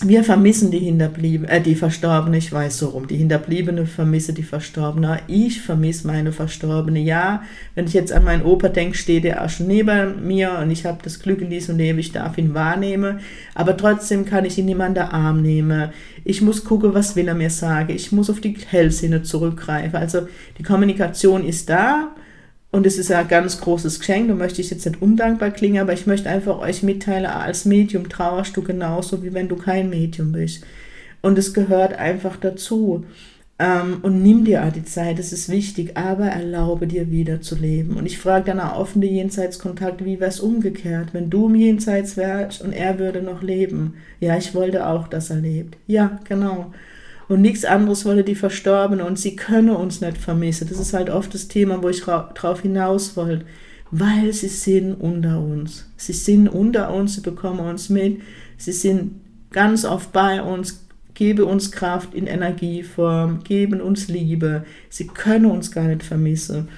wir 0.05 0.23
vermissen 0.23 0.71
die 0.71 0.79
Hinterbliebene, 0.79 1.51
äh, 1.51 1.61
die 1.61 1.75
Verstorbene, 1.75 2.39
ich 2.39 2.53
weiß 2.53 2.79
so 2.79 2.91
rum, 2.91 3.09
die 3.09 3.17
Hinterbliebene 3.17 3.85
vermisse 3.85 4.33
die 4.33 4.45
Verstorbene, 4.45 5.21
ich 5.27 5.61
vermisse 5.61 6.07
meine 6.07 6.31
Verstorbene. 6.31 7.01
Ja, 7.01 7.43
wenn 7.75 7.87
ich 7.87 7.95
jetzt 7.95 8.13
an 8.13 8.23
meinen 8.23 8.45
Opa 8.45 8.69
denke, 8.69 8.97
steht 8.97 9.25
er 9.25 9.45
auch 9.45 9.49
schon 9.49 9.67
neben 9.67 10.25
mir 10.25 10.59
und 10.63 10.71
ich 10.71 10.87
habe 10.87 10.99
das 11.03 11.19
Glück 11.19 11.41
in 11.41 11.51
diesem 11.51 11.79
Leben, 11.79 11.99
ich 11.99 12.13
darf 12.13 12.39
ihn 12.39 12.55
wahrnehmen, 12.55 13.19
aber 13.55 13.77
trotzdem 13.77 14.25
kann 14.25 14.45
ich 14.45 14.57
ihn 14.57 14.81
an 14.81 14.95
der 14.95 15.13
Arm 15.13 15.43
nehmen. 15.43 15.91
Ich 16.23 16.43
muss 16.43 16.65
gucken, 16.65 16.95
was 16.95 17.17
will 17.17 17.27
er 17.27 17.35
mir 17.35 17.51
sagen. 17.51 17.93
Ich 17.93 18.13
muss 18.13 18.31
auf 18.31 18.41
die 18.41 18.57
Hellsinne 18.69 19.23
zurückgreifen. 19.23 19.97
Also 19.97 20.29
die 20.59 20.63
Kommunikation 20.63 21.45
ist 21.45 21.69
da, 21.71 22.15
und 22.71 22.87
es 22.87 22.99
ist 22.99 23.11
ein 23.11 23.29
ganz 23.29 23.61
großes 23.61 23.99
Geschenk, 23.99 24.29
da 24.29 24.35
möchte 24.35 24.61
ich 24.61 24.71
jetzt 24.71 24.85
nicht 24.85 25.01
undankbar 25.01 25.51
klingen, 25.51 25.81
aber 25.81 25.95
ich 25.95 26.07
möchte 26.07 26.29
einfach 26.29 26.59
euch 26.59 26.83
mitteilen, 26.83 27.27
als 27.27 27.65
Medium 27.65 28.09
trauerst 28.09 28.57
du 28.57 28.63
genauso, 28.63 29.23
wie 29.23 29.33
wenn 29.33 29.49
du 29.49 29.57
kein 29.57 29.89
Medium 29.89 30.33
bist. 30.33 30.65
Und 31.23 31.39
es 31.39 31.55
gehört 31.55 31.95
einfach 31.95 32.37
dazu. 32.37 33.05
Ähm, 33.59 33.99
und 34.03 34.23
nimm 34.23 34.45
dir 34.45 34.65
auch 34.65 34.73
die 34.73 34.85
Zeit, 34.85 35.19
das 35.19 35.33
ist 35.33 35.49
wichtig, 35.49 35.97
aber 35.97 36.27
erlaube 36.27 36.87
dir 36.87 37.11
wieder 37.11 37.41
zu 37.41 37.57
leben. 37.57 37.97
Und 37.97 38.07
ich 38.07 38.19
frage 38.19 38.45
dann 38.45 38.61
auch 38.61 38.79
offen 38.79 39.01
die 39.01 39.09
Jenseitskontakt, 39.09 40.05
wie 40.05 40.21
wäre 40.21 40.31
es 40.31 40.39
umgekehrt, 40.39 41.13
wenn 41.13 41.31
du 41.31 41.49
im 41.49 41.57
Jenseits 41.57 42.17
wärst 42.17 42.63
und 42.63 42.73
er 42.73 42.99
würde 42.99 43.23
noch 43.23 43.43
leben? 43.43 43.95
Ja, 44.21 44.37
ich 44.37 44.55
wollte 44.55 44.87
auch, 44.87 45.09
dass 45.09 45.31
er 45.31 45.37
lebt. 45.39 45.77
Ja, 45.87 46.21
genau. 46.29 46.73
Und 47.29 47.43
nichts 47.43 47.65
anderes 47.65 48.07
wollte 48.07 48.25
die 48.25 48.35
Verstorbene 48.35 49.05
und 49.05 49.19
sie 49.19 49.37
könne 49.37 49.77
uns 49.77 50.01
nicht 50.01 50.17
vermissen. 50.17 50.67
Das 50.69 50.79
ist 50.79 50.95
halt 50.95 51.11
oft 51.11 51.35
das 51.35 51.49
Thema, 51.49 51.83
wo 51.83 51.89
ich 51.91 52.01
drauf 52.01 52.61
hinaus 52.63 53.17
wollte. 53.17 53.45
Weil 53.91 54.33
sie 54.33 54.49
sind 54.49 54.95
unter 54.95 55.41
uns. 55.41 55.91
Sie 55.97 56.13
sind 56.13 56.49
unter 56.49 56.93
uns, 56.93 57.15
sie 57.15 57.21
bekommen 57.21 57.61
uns 57.61 57.89
mit. 57.91 58.21
Sie 58.57 58.73
sind 58.73 59.21
ganz 59.51 59.85
oft 59.85 60.13
bei 60.13 60.43
uns, 60.43 60.87
gebe 61.15 61.45
uns 61.45 61.71
Kraft 61.71 62.15
in 62.15 62.27
Energieform, 62.27 63.45
geben 63.45 63.81
uns 63.81 64.09
Liebe. 64.09 64.65
Sie 64.89 65.07
können 65.07 65.47
uns 65.47 65.71
gar 65.71 65.85
nicht 65.85 66.03
vermissen. 66.03 66.69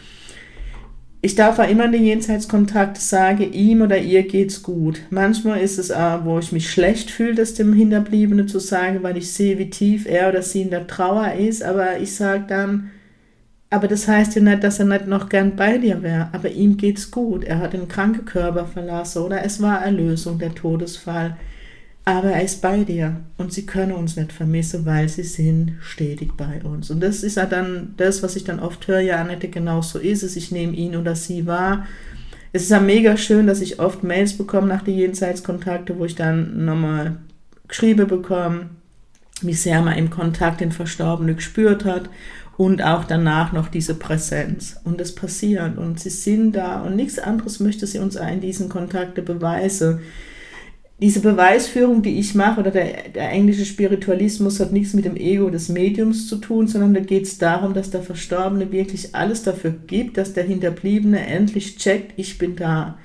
Ich 1.23 1.35
darf 1.35 1.59
auch 1.59 1.69
immer 1.69 1.85
in 1.85 1.93
den 1.93 2.05
Jenseitskontakt 2.05 2.97
sagen, 2.97 3.53
ihm 3.53 3.83
oder 3.83 3.99
ihr 3.99 4.23
geht's 4.23 4.63
gut. 4.63 5.03
Manchmal 5.11 5.61
ist 5.61 5.79
es 5.79 5.91
auch, 5.91 6.25
wo 6.25 6.39
ich 6.39 6.51
mich 6.51 6.71
schlecht 6.71 7.11
fühle, 7.11 7.35
das 7.35 7.53
dem 7.53 7.75
Hinterbliebenen 7.75 8.49
zu 8.49 8.59
sagen, 8.59 9.03
weil 9.03 9.19
ich 9.19 9.31
sehe, 9.31 9.59
wie 9.59 9.69
tief 9.69 10.07
er 10.07 10.31
oder 10.31 10.41
sie 10.41 10.63
in 10.63 10.71
der 10.71 10.87
Trauer 10.87 11.35
ist. 11.35 11.63
Aber 11.63 11.99
ich 11.99 12.15
sage 12.15 12.45
dann, 12.49 12.91
aber 13.69 13.87
das 13.87 14.09
heißt 14.09 14.35
ja 14.37 14.43
nicht, 14.43 14.65
dass 14.65 14.79
er 14.79 14.87
nicht 14.87 15.07
noch 15.09 15.29
gern 15.29 15.57
bei 15.57 15.77
dir 15.77 16.03
wäre. 16.03 16.31
Aber 16.33 16.51
ihm 16.51 16.79
geht's 16.79 17.11
gut. 17.11 17.45
Er 17.45 17.59
hat 17.59 17.75
den 17.75 17.87
kranken 17.87 18.25
Körper 18.25 18.65
verlassen 18.65 19.23
oder 19.23 19.45
es 19.45 19.61
war 19.61 19.85
Erlösung, 19.85 20.39
der 20.39 20.55
Todesfall 20.55 21.37
aber 22.17 22.31
er 22.31 22.43
ist 22.43 22.61
bei 22.61 22.83
dir 22.83 23.17
und 23.37 23.53
sie 23.53 23.67
können 23.67 23.93
uns 23.93 24.17
nicht 24.17 24.33
vermissen, 24.33 24.85
weil 24.85 25.09
sie 25.09 25.23
sind 25.23 25.77
stetig 25.81 26.33
bei 26.37 26.61
uns. 26.63 26.91
Und 26.91 27.01
das 27.01 27.23
ist 27.23 27.37
ja 27.37 27.47
dann 27.47 27.95
das, 27.97 28.23
was 28.23 28.37
ich 28.37 28.45
dann 28.45 28.59
oft 28.59 28.89
höre, 28.89 29.01
ja, 29.01 29.17
Annette, 29.21 29.49
genau 29.49 29.81
so 29.83 29.99
ist 29.99 30.23
es, 30.23 30.35
ich 30.35 30.51
nehme 30.51 30.75
ihn 30.75 30.97
oder 30.97 31.15
sie 31.15 31.47
wahr. 31.47 31.87
Es 32.53 32.63
ist 32.63 32.71
ja 32.71 32.81
mega 32.81 33.17
schön, 33.17 33.47
dass 33.47 33.61
ich 33.61 33.79
oft 33.79 34.03
Mails 34.03 34.37
bekomme 34.37 34.67
nach 34.67 34.83
den 34.83 34.99
Jenseitskontakte, 34.99 35.99
wo 35.99 36.05
ich 36.05 36.17
dann 36.17 36.65
nochmal 36.65 37.17
geschrieben 37.69 38.09
bekomme, 38.09 38.71
wie 39.43 39.55
sehr 39.55 39.81
man 39.81 39.97
im 39.97 40.11
Kontakt 40.11 40.61
den 40.61 40.73
Verstorbenen 40.73 41.37
gespürt 41.37 41.85
hat 41.85 42.11
und 42.57 42.83
auch 42.83 43.05
danach 43.05 43.53
noch 43.53 43.69
diese 43.69 43.95
Präsenz. 43.95 44.81
Und 44.85 45.01
das 45.01 45.15
passiert 45.15 45.79
und 45.79 46.01
sie 46.01 46.11
sind 46.11 46.53
da 46.53 46.81
und 46.81 46.97
nichts 46.97 47.21
anderes 47.21 47.61
möchte 47.61 47.87
sie 47.87 48.01
uns 48.01 48.17
in 48.17 48.41
diesen 48.41 48.69
Kontakte 48.69 49.23
beweisen 49.23 50.01
diese 51.01 51.21
Beweisführung, 51.21 52.03
die 52.03 52.19
ich 52.19 52.35
mache, 52.35 52.61
oder 52.61 52.71
der, 52.71 53.09
der 53.15 53.31
englische 53.31 53.65
Spiritualismus 53.65 54.61
hat 54.61 54.73
nichts 54.73 54.93
mit 54.93 55.07
dem 55.07 55.17
Ego 55.17 55.49
des 55.49 55.71
Mediums 55.71 56.29
zu 56.29 56.37
tun, 56.37 56.67
sondern 56.67 56.93
da 56.93 57.01
geht 57.01 57.25
es 57.25 57.39
darum, 57.39 57.73
dass 57.73 57.91
der 57.91 58.03
Verstorbene 58.03 58.71
wirklich 58.71 59.15
alles 59.15 59.43
dafür 59.43 59.75
gibt, 59.87 60.19
dass 60.19 60.35
der 60.35 60.45
Hinterbliebene 60.45 61.27
endlich 61.27 61.77
checkt, 61.77 62.13
ich 62.17 62.37
bin 62.37 62.55
da. 62.57 62.99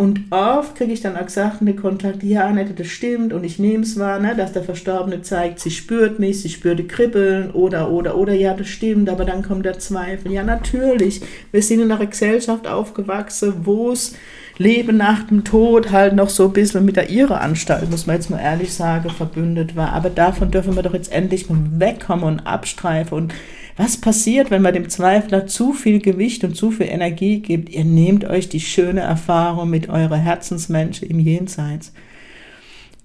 Und 0.00 0.30
oft 0.30 0.76
kriege 0.76 0.92
ich 0.92 1.00
dann 1.00 1.16
auch 1.16 1.26
gesagt, 1.26 1.60
eine 1.60 1.74
Kontakt, 1.74 2.22
ja, 2.22 2.46
Annette, 2.46 2.72
das 2.72 2.86
stimmt 2.86 3.32
und 3.32 3.42
ich 3.42 3.58
nehme 3.58 3.82
es 3.82 3.98
wahr, 3.98 4.20
ne, 4.20 4.36
dass 4.36 4.52
der 4.52 4.62
Verstorbene 4.62 5.22
zeigt, 5.22 5.58
sie 5.58 5.72
spürt 5.72 6.20
mich, 6.20 6.40
sie 6.40 6.50
spürt 6.50 6.78
die 6.78 6.86
Kribbeln 6.86 7.50
oder, 7.50 7.90
oder, 7.90 8.16
oder, 8.16 8.32
ja, 8.32 8.54
das 8.54 8.68
stimmt, 8.68 9.08
aber 9.08 9.24
dann 9.24 9.42
kommt 9.42 9.66
der 9.66 9.80
Zweifel. 9.80 10.30
Ja, 10.30 10.44
natürlich, 10.44 11.20
wir 11.50 11.62
sind 11.62 11.80
in 11.80 11.90
einer 11.90 12.06
Gesellschaft 12.06 12.68
aufgewachsen, 12.68 13.54
wo 13.64 13.90
es 13.90 14.14
Leben 14.56 14.96
nach 14.98 15.24
dem 15.24 15.42
Tod 15.42 15.90
halt 15.90 16.14
noch 16.14 16.30
so 16.30 16.44
ein 16.44 16.52
bisschen 16.52 16.84
mit 16.84 16.94
der 16.94 17.10
Irre-Anstalt, 17.10 17.90
muss 17.90 18.06
man 18.06 18.14
jetzt 18.14 18.30
mal 18.30 18.38
ehrlich 18.38 18.72
sagen, 18.72 19.10
verbündet 19.10 19.74
war. 19.74 19.92
Aber 19.94 20.10
davon 20.10 20.52
dürfen 20.52 20.76
wir 20.76 20.84
doch 20.84 20.94
jetzt 20.94 21.10
endlich 21.10 21.50
mal 21.50 21.58
wegkommen 21.72 22.24
und 22.24 22.40
abstreifen. 22.40 23.16
Und 23.16 23.34
was 23.78 23.96
passiert, 23.96 24.50
wenn 24.50 24.60
man 24.60 24.74
dem 24.74 24.90
Zweifler 24.90 25.46
zu 25.46 25.72
viel 25.72 26.00
Gewicht 26.00 26.44
und 26.44 26.54
zu 26.54 26.70
viel 26.70 26.88
Energie 26.88 27.40
gibt? 27.40 27.70
Ihr 27.70 27.84
nehmt 27.84 28.26
euch 28.26 28.50
die 28.50 28.60
schöne 28.60 29.00
Erfahrung 29.00 29.70
mit 29.70 29.88
eurer 29.88 30.16
Herzensmenschen 30.16 31.08
im 31.08 31.18
Jenseits 31.18 31.92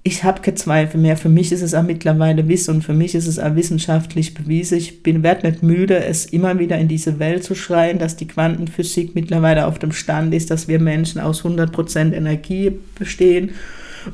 ich 0.05 0.25
habe 0.25 0.41
keine 0.41 0.55
Zweifel 0.55 0.99
mehr. 0.99 1.15
Für 1.15 1.29
mich 1.29 1.53
ist 1.53 1.61
es 1.61 1.73
auch 1.73 1.83
mittlerweile 1.83 2.47
Wissen 2.49 2.75
und 2.75 2.81
für 2.83 2.93
mich 2.93 3.15
ist 3.15 3.25
es 3.25 3.39
auch 3.39 3.55
wissenschaftlich 3.55 4.33
bewiesen. 4.33 4.77
Ich 4.77 5.01
bin 5.01 5.23
werde 5.23 5.49
nicht 5.49 5.63
müde, 5.63 6.03
es 6.03 6.25
immer 6.25 6.59
wieder 6.59 6.77
in 6.77 6.89
diese 6.89 7.19
Welt 7.19 7.45
zu 7.45 7.55
schreien, 7.55 7.99
dass 7.99 8.17
die 8.17 8.27
Quantenphysik 8.27 9.15
mittlerweile 9.15 9.65
auf 9.65 9.79
dem 9.79 9.93
Stand 9.93 10.33
ist, 10.33 10.51
dass 10.51 10.67
wir 10.67 10.79
Menschen 10.79 11.21
aus 11.21 11.45
100% 11.45 12.13
Energie 12.13 12.73
bestehen. 12.99 13.51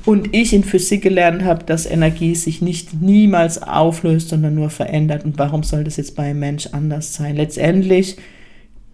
Und 0.06 0.36
ich 0.36 0.54
in 0.54 0.64
Physik 0.64 1.02
gelernt 1.02 1.44
habe, 1.44 1.64
dass 1.64 1.86
Energie 1.86 2.36
sich 2.36 2.62
nicht 2.62 3.02
niemals 3.02 3.62
auflöst, 3.62 4.30
sondern 4.30 4.56
nur 4.56 4.70
verändert. 4.70 5.26
Und 5.26 5.38
warum 5.38 5.64
soll 5.64 5.84
das 5.84 5.98
jetzt 5.98 6.16
bei 6.16 6.24
einem 6.24 6.40
Mensch 6.40 6.68
anders 6.72 7.14
sein? 7.14 7.36
Letztendlich 7.36 8.18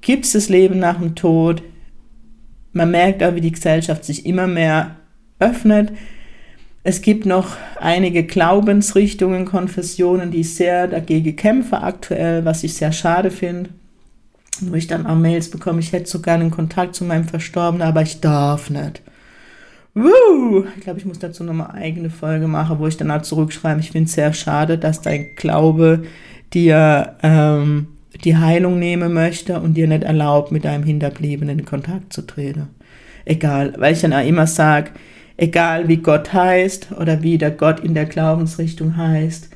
gibt 0.02 0.26
es 0.26 0.34
das 0.34 0.50
Leben 0.50 0.80
nach 0.80 1.00
dem 1.00 1.16
Tod. 1.16 1.64
Man 2.74 2.92
merkt 2.92 3.24
auch, 3.24 3.36
wie 3.36 3.42
die 3.42 3.52
Gesellschaft 3.52 4.06
sich 4.06 4.26
immer 4.26 4.48
mehr 4.48 4.98
öffnet 5.40 5.92
es 6.88 7.02
gibt 7.02 7.26
noch 7.26 7.58
einige 7.82 8.24
Glaubensrichtungen, 8.24 9.46
Konfessionen, 9.46 10.30
die 10.30 10.44
sehr 10.44 10.88
dagegen 10.88 11.36
kämpfen 11.36 11.80
aktuell, 11.80 12.46
was 12.46 12.64
ich 12.64 12.76
sehr 12.76 12.92
schade 12.92 13.32
finde. 13.32 13.72
Wo 14.62 14.76
ich 14.76 14.86
dann 14.86 15.08
auch 15.08 15.16
Mails 15.16 15.50
bekomme, 15.50 15.80
ich 15.80 15.92
hätte 15.94 16.08
sogar 16.08 16.36
einen 16.36 16.52
Kontakt 16.52 16.94
zu 16.94 17.04
meinem 17.04 17.24
Verstorbenen, 17.24 17.88
aber 17.88 18.04
ich 18.04 18.22
darf 18.22 18.70
nicht. 18.70 19.02
Woo! 19.96 20.66
Ich 20.76 20.84
glaube, 20.84 21.00
ich 21.00 21.06
muss 21.06 21.20
dazu 21.20 21.46
nochmal 21.46 21.72
eigene 21.72 22.10
Folge 22.10 22.48
machen, 22.48 22.80
wo 22.80 22.88
ich 22.88 22.98
dann 22.98 23.12
auch 23.12 23.22
zurückschreibe, 23.22 23.80
ich 23.80 23.92
finde 23.92 24.08
es 24.08 24.14
sehr 24.14 24.34
schade, 24.34 24.78
dass 24.78 25.02
dein 25.02 25.36
Glaube 25.36 26.04
dir 26.54 27.16
ähm, 27.24 27.88
die 28.24 28.36
Heilung 28.36 28.78
nehmen 28.78 29.14
möchte 29.14 29.60
und 29.60 29.76
dir 29.76 29.88
nicht 29.88 30.04
erlaubt, 30.04 30.52
mit 30.52 30.66
deinem 30.66 30.84
Hinterbliebenen 30.84 31.60
in 31.60 31.66
Kontakt 31.66 32.12
zu 32.12 32.24
treten. 32.24 32.68
Egal, 33.24 33.74
weil 33.78 33.94
ich 33.94 34.02
dann 34.02 34.14
auch 34.14 34.26
immer 34.26 34.48
sage, 34.48 34.92
egal 35.38 35.88
wie 35.88 35.98
Gott 35.98 36.34
heißt 36.34 36.90
oder 37.00 37.24
wie 37.24 37.38
der 37.38 37.52
Gott 37.52 37.80
in 37.80 37.94
der 37.94 38.06
Glaubensrichtung 38.06 38.98
heißt. 38.98 39.50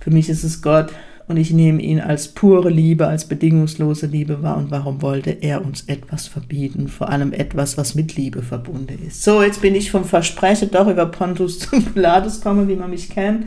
Für 0.00 0.10
mich 0.10 0.28
ist 0.28 0.44
es 0.44 0.60
Gott 0.60 0.92
und 1.28 1.36
ich 1.36 1.52
nehme 1.52 1.82
ihn 1.82 2.00
als 2.00 2.28
pure 2.28 2.70
Liebe, 2.70 3.06
als 3.06 3.24
bedingungslose 3.24 4.06
Liebe 4.06 4.42
wahr. 4.42 4.56
Und 4.58 4.70
warum 4.70 5.02
wollte 5.02 5.30
er 5.30 5.64
uns 5.64 5.82
etwas 5.88 6.28
verbieten? 6.28 6.86
Vor 6.86 7.08
allem 7.08 7.32
etwas, 7.32 7.76
was 7.76 7.96
mit 7.96 8.16
Liebe 8.16 8.42
verbunden 8.42 8.98
ist. 9.04 9.24
So, 9.24 9.42
jetzt 9.42 9.60
bin 9.60 9.74
ich 9.74 9.90
vom 9.90 10.04
Versprechen 10.04 10.70
doch 10.70 10.86
über 10.86 11.06
Pontus 11.06 11.58
zum 11.60 11.84
Pilatus 11.84 12.40
komme, 12.40 12.68
wie 12.68 12.76
man 12.76 12.90
mich 12.90 13.10
kennt. 13.10 13.46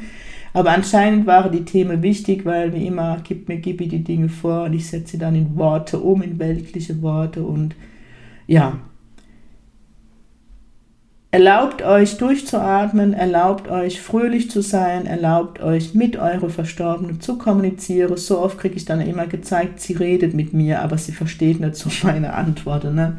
Aber 0.51 0.71
anscheinend 0.71 1.27
waren 1.27 1.51
die 1.51 1.63
Themen 1.63 2.01
wichtig, 2.01 2.43
weil 2.43 2.73
wie 2.73 2.87
immer 2.87 3.19
gibt 3.23 3.47
mir 3.47 3.57
Gibi 3.57 3.87
die 3.87 4.03
Dinge 4.03 4.29
vor 4.29 4.63
und 4.63 4.73
ich 4.73 4.87
setze 4.87 5.11
sie 5.11 5.17
dann 5.17 5.35
in 5.35 5.55
Worte 5.55 5.99
um, 5.99 6.21
in 6.21 6.39
weltliche 6.39 7.01
Worte 7.01 7.43
und 7.43 7.75
ja, 8.47 8.79
Erlaubt 11.31 11.83
euch 11.83 12.17
durchzuatmen, 12.17 13.13
erlaubt 13.13 13.69
euch 13.69 14.01
fröhlich 14.01 14.49
zu 14.49 14.63
sein, 14.63 15.05
erlaubt 15.05 15.61
euch 15.61 15.93
mit 15.93 16.17
eure 16.17 16.49
Verstorbenen 16.49 17.21
zu 17.21 17.37
kommunizieren. 17.37 18.17
So 18.17 18.39
oft 18.39 18.57
kriege 18.57 18.75
ich 18.75 18.85
dann 18.85 18.99
immer 18.99 19.27
gezeigt, 19.27 19.79
sie 19.79 19.93
redet 19.93 20.33
mit 20.33 20.53
mir, 20.53 20.81
aber 20.81 20.97
sie 20.97 21.11
versteht 21.11 21.59
nicht 21.59 21.75
so 21.75 21.91
meine 22.07 22.33
Antworten. 22.33 22.95
Ne? 22.95 23.17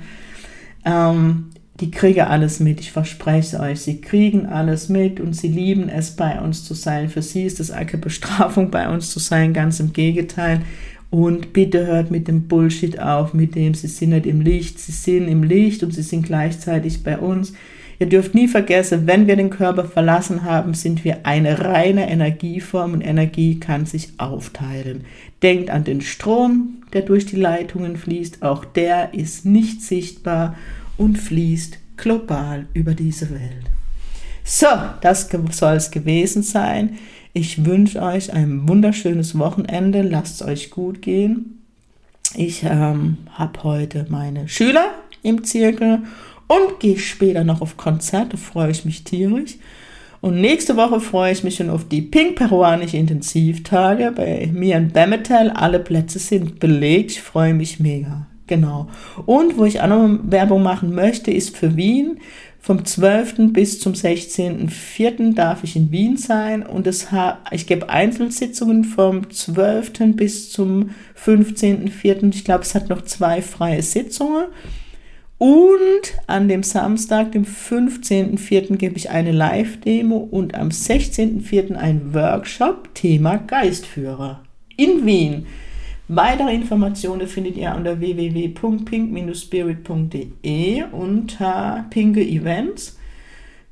Ähm, 0.85 1.51
die 1.79 1.93
kriegen 1.93 2.23
alles 2.23 2.59
mit, 2.59 2.81
ich 2.81 2.91
verspreche 2.91 3.61
euch. 3.61 3.81
Sie 3.83 4.01
kriegen 4.01 4.47
alles 4.47 4.89
mit 4.89 5.21
und 5.21 5.35
sie 5.35 5.49
lieben 5.49 5.89
es, 5.89 6.11
bei 6.11 6.41
uns 6.41 6.65
zu 6.65 6.75
sein. 6.75 7.09
Für 7.11 7.23
sie 7.23 7.45
ist 7.45 7.61
es 7.61 7.71
eine 7.71 7.97
Bestrafung, 7.97 8.73
bei 8.73 8.89
uns 8.93 9.13
zu 9.13 9.21
sein, 9.21 9.55
ganz 9.55 9.79
im 9.79 9.93
Gegenteil. 9.93 10.63
Und 11.11 11.53
bitte 11.53 11.87
hört 11.87 12.11
mit 12.11 12.27
dem 12.27 12.49
Bullshit 12.49 12.99
auf, 12.99 13.35
mit 13.35 13.55
dem 13.55 13.75
sie 13.75 13.87
sind 13.87 14.11
nicht 14.11 14.27
im 14.27 14.41
Licht, 14.41 14.81
sie 14.81 14.93
sind 14.93 15.29
im 15.29 15.45
Licht 15.45 15.85
und 15.85 15.95
sie 15.95 16.03
sind 16.03 16.27
gleichzeitig 16.27 17.05
bei 17.05 17.17
uns. 17.17 17.53
Ihr 18.01 18.09
dürft 18.09 18.35
nie 18.35 18.49
vergessen, 18.49 19.07
wenn 19.07 19.27
wir 19.27 19.37
den 19.37 19.51
Körper 19.51 19.85
verlassen 19.85 20.45
haben, 20.45 20.73
sind 20.73 21.05
wir 21.05 21.27
eine 21.27 21.67
reine 21.67 22.09
Energieform 22.09 22.95
und 22.95 23.03
Energie 23.03 23.61
kann 23.61 23.85
sich 23.85 24.15
aufteilen. 24.17 25.05
Denkt 25.43 25.69
an 25.69 25.85
den 25.85 26.01
Strom, 26.01 26.83
der 26.95 27.03
durch 27.03 27.27
die 27.27 27.37
Leitungen 27.37 27.99
fließt. 27.99 28.43
Auch 28.43 28.65
der 28.65 29.13
ist 29.13 29.45
nicht 29.45 29.83
sichtbar 29.83 30.57
und 30.97 31.19
fließt 31.19 31.77
global 31.99 32.67
über 32.73 32.95
diese 32.95 33.29
Welt. 33.29 33.67
So, 34.45 34.67
das 35.03 35.29
soll 35.51 35.77
es 35.77 35.91
gewesen 35.91 36.43
sein. 36.43 36.97
Ich 37.35 37.67
wünsche 37.67 38.01
euch 38.01 38.33
ein 38.33 38.67
wunderschönes 38.67 39.39
Wochenende. 39.39 40.01
Lasst 40.01 40.41
es 40.41 40.49
euch 40.49 40.71
gut 40.71 41.03
gehen. 41.03 41.61
Ich 42.35 42.65
ähm, 42.65 43.19
habe 43.35 43.63
heute 43.63 44.07
meine 44.09 44.49
Schüler 44.49 44.95
im 45.23 45.45
Zirkel 45.45 46.01
und 46.51 46.81
gehe 46.81 46.99
später 46.99 47.45
noch 47.45 47.61
auf 47.61 47.77
Konzerte, 47.77 48.37
freue 48.37 48.73
ich 48.73 48.85
mich 48.85 49.05
tierisch. 49.05 49.57
Und 50.21 50.41
nächste 50.41 50.77
Woche 50.77 51.01
freue 51.01 51.33
ich 51.33 51.45
mich 51.45 51.55
schon 51.55 51.71
auf 51.71 51.87
die 51.87 52.03
Pink 52.03 52.35
Peruanische 52.35 52.97
Intensivtage 52.97 54.13
bei 54.15 54.51
mir 54.53 54.77
in 54.77 54.91
Bemetal. 54.91 55.51
Alle 55.51 55.79
Plätze 55.79 56.19
sind 56.19 56.59
belegt. 56.59 57.13
Ich 57.13 57.23
freue 57.23 57.55
mich 57.55 57.79
mega. 57.79 58.27
Genau. 58.49 58.89
Und 59.27 59.59
wo 59.59 59.65
ich 59.65 59.81
auch 59.81 59.87
noch 59.87 60.19
Werbung 60.25 60.65
machen 60.65 60.93
möchte, 60.93 61.31
ist 61.31 61.57
für 61.57 61.77
Wien. 61.77 62.19
Vom 62.59 62.85
12. 62.85 63.53
bis 63.53 63.79
zum 63.79 63.93
16.04. 63.93 65.35
darf 65.35 65.63
ich 65.63 65.77
in 65.77 65.93
Wien 65.93 66.17
sein 66.17 66.67
und 66.67 66.87
es 66.89 67.07
ich 67.53 67.67
gebe 67.67 67.89
Einzelsitzungen 67.89 68.85
vom 68.85 69.31
12. 69.31 70.17
bis 70.17 70.51
zum 70.51 70.91
15.04. 71.25 72.35
Ich 72.35 72.45
glaube, 72.45 72.65
es 72.65 72.75
hat 72.75 72.89
noch 72.91 73.03
zwei 73.03 73.41
freie 73.41 73.83
Sitzungen. 73.83 74.47
Und 75.41 76.15
an 76.27 76.49
dem 76.49 76.63
Samstag, 76.63 77.33
dem 77.33 77.45
15.04., 77.47 78.77
gebe 78.77 78.99
ich 78.99 79.09
eine 79.09 79.33
Live-Demo 79.33 80.19
und 80.19 80.55
am 80.55 80.69
16.04. 80.69 81.77
ein 81.77 82.13
Workshop, 82.13 82.95
Thema 82.95 83.39
Geistführer 83.39 84.43
in 84.77 85.07
Wien. 85.07 85.47
Weitere 86.09 86.55
Informationen 86.55 87.27
findet 87.27 87.57
ihr 87.57 87.75
unter 87.75 88.01
www.pink-spirit.de 88.01 90.85
unter 90.93 91.87
Pinke 91.89 92.21
Events. 92.21 93.00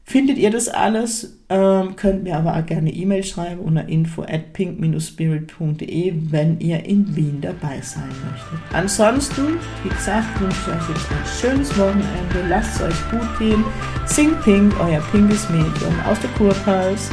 Findet 0.08 0.38
ihr 0.38 0.50
das 0.50 0.68
alles, 0.68 1.38
ähm, 1.50 1.94
könnt 1.94 2.22
mir 2.22 2.38
aber 2.38 2.56
auch 2.56 2.64
gerne 2.64 2.90
E-Mail 2.90 3.22
schreiben 3.22 3.60
unter 3.60 3.86
info 3.90 4.22
at 4.22 4.54
pink-spirit.de, 4.54 6.14
wenn 6.30 6.58
ihr 6.60 6.82
in 6.86 7.14
Wien 7.14 7.42
dabei 7.42 7.82
sein 7.82 8.08
möchtet. 8.08 8.58
Ansonsten, 8.72 9.58
wie 9.82 9.90
gesagt, 9.90 10.40
wünsche 10.40 10.56
ich 10.62 10.68
euch 10.68 10.88
jetzt 10.88 11.10
ein 11.10 11.40
schönes 11.50 11.78
Wochenende. 11.78 12.48
Lasst 12.48 12.76
es 12.76 12.86
euch 12.86 13.10
gut 13.10 13.38
gehen. 13.38 13.62
Sing 14.06 14.30
Pink, 14.44 14.72
euer 14.80 15.02
pinkes 15.12 15.50
Medium 15.50 15.94
aus 16.06 16.18
der 16.20 16.30
Kurpals. 16.38 17.10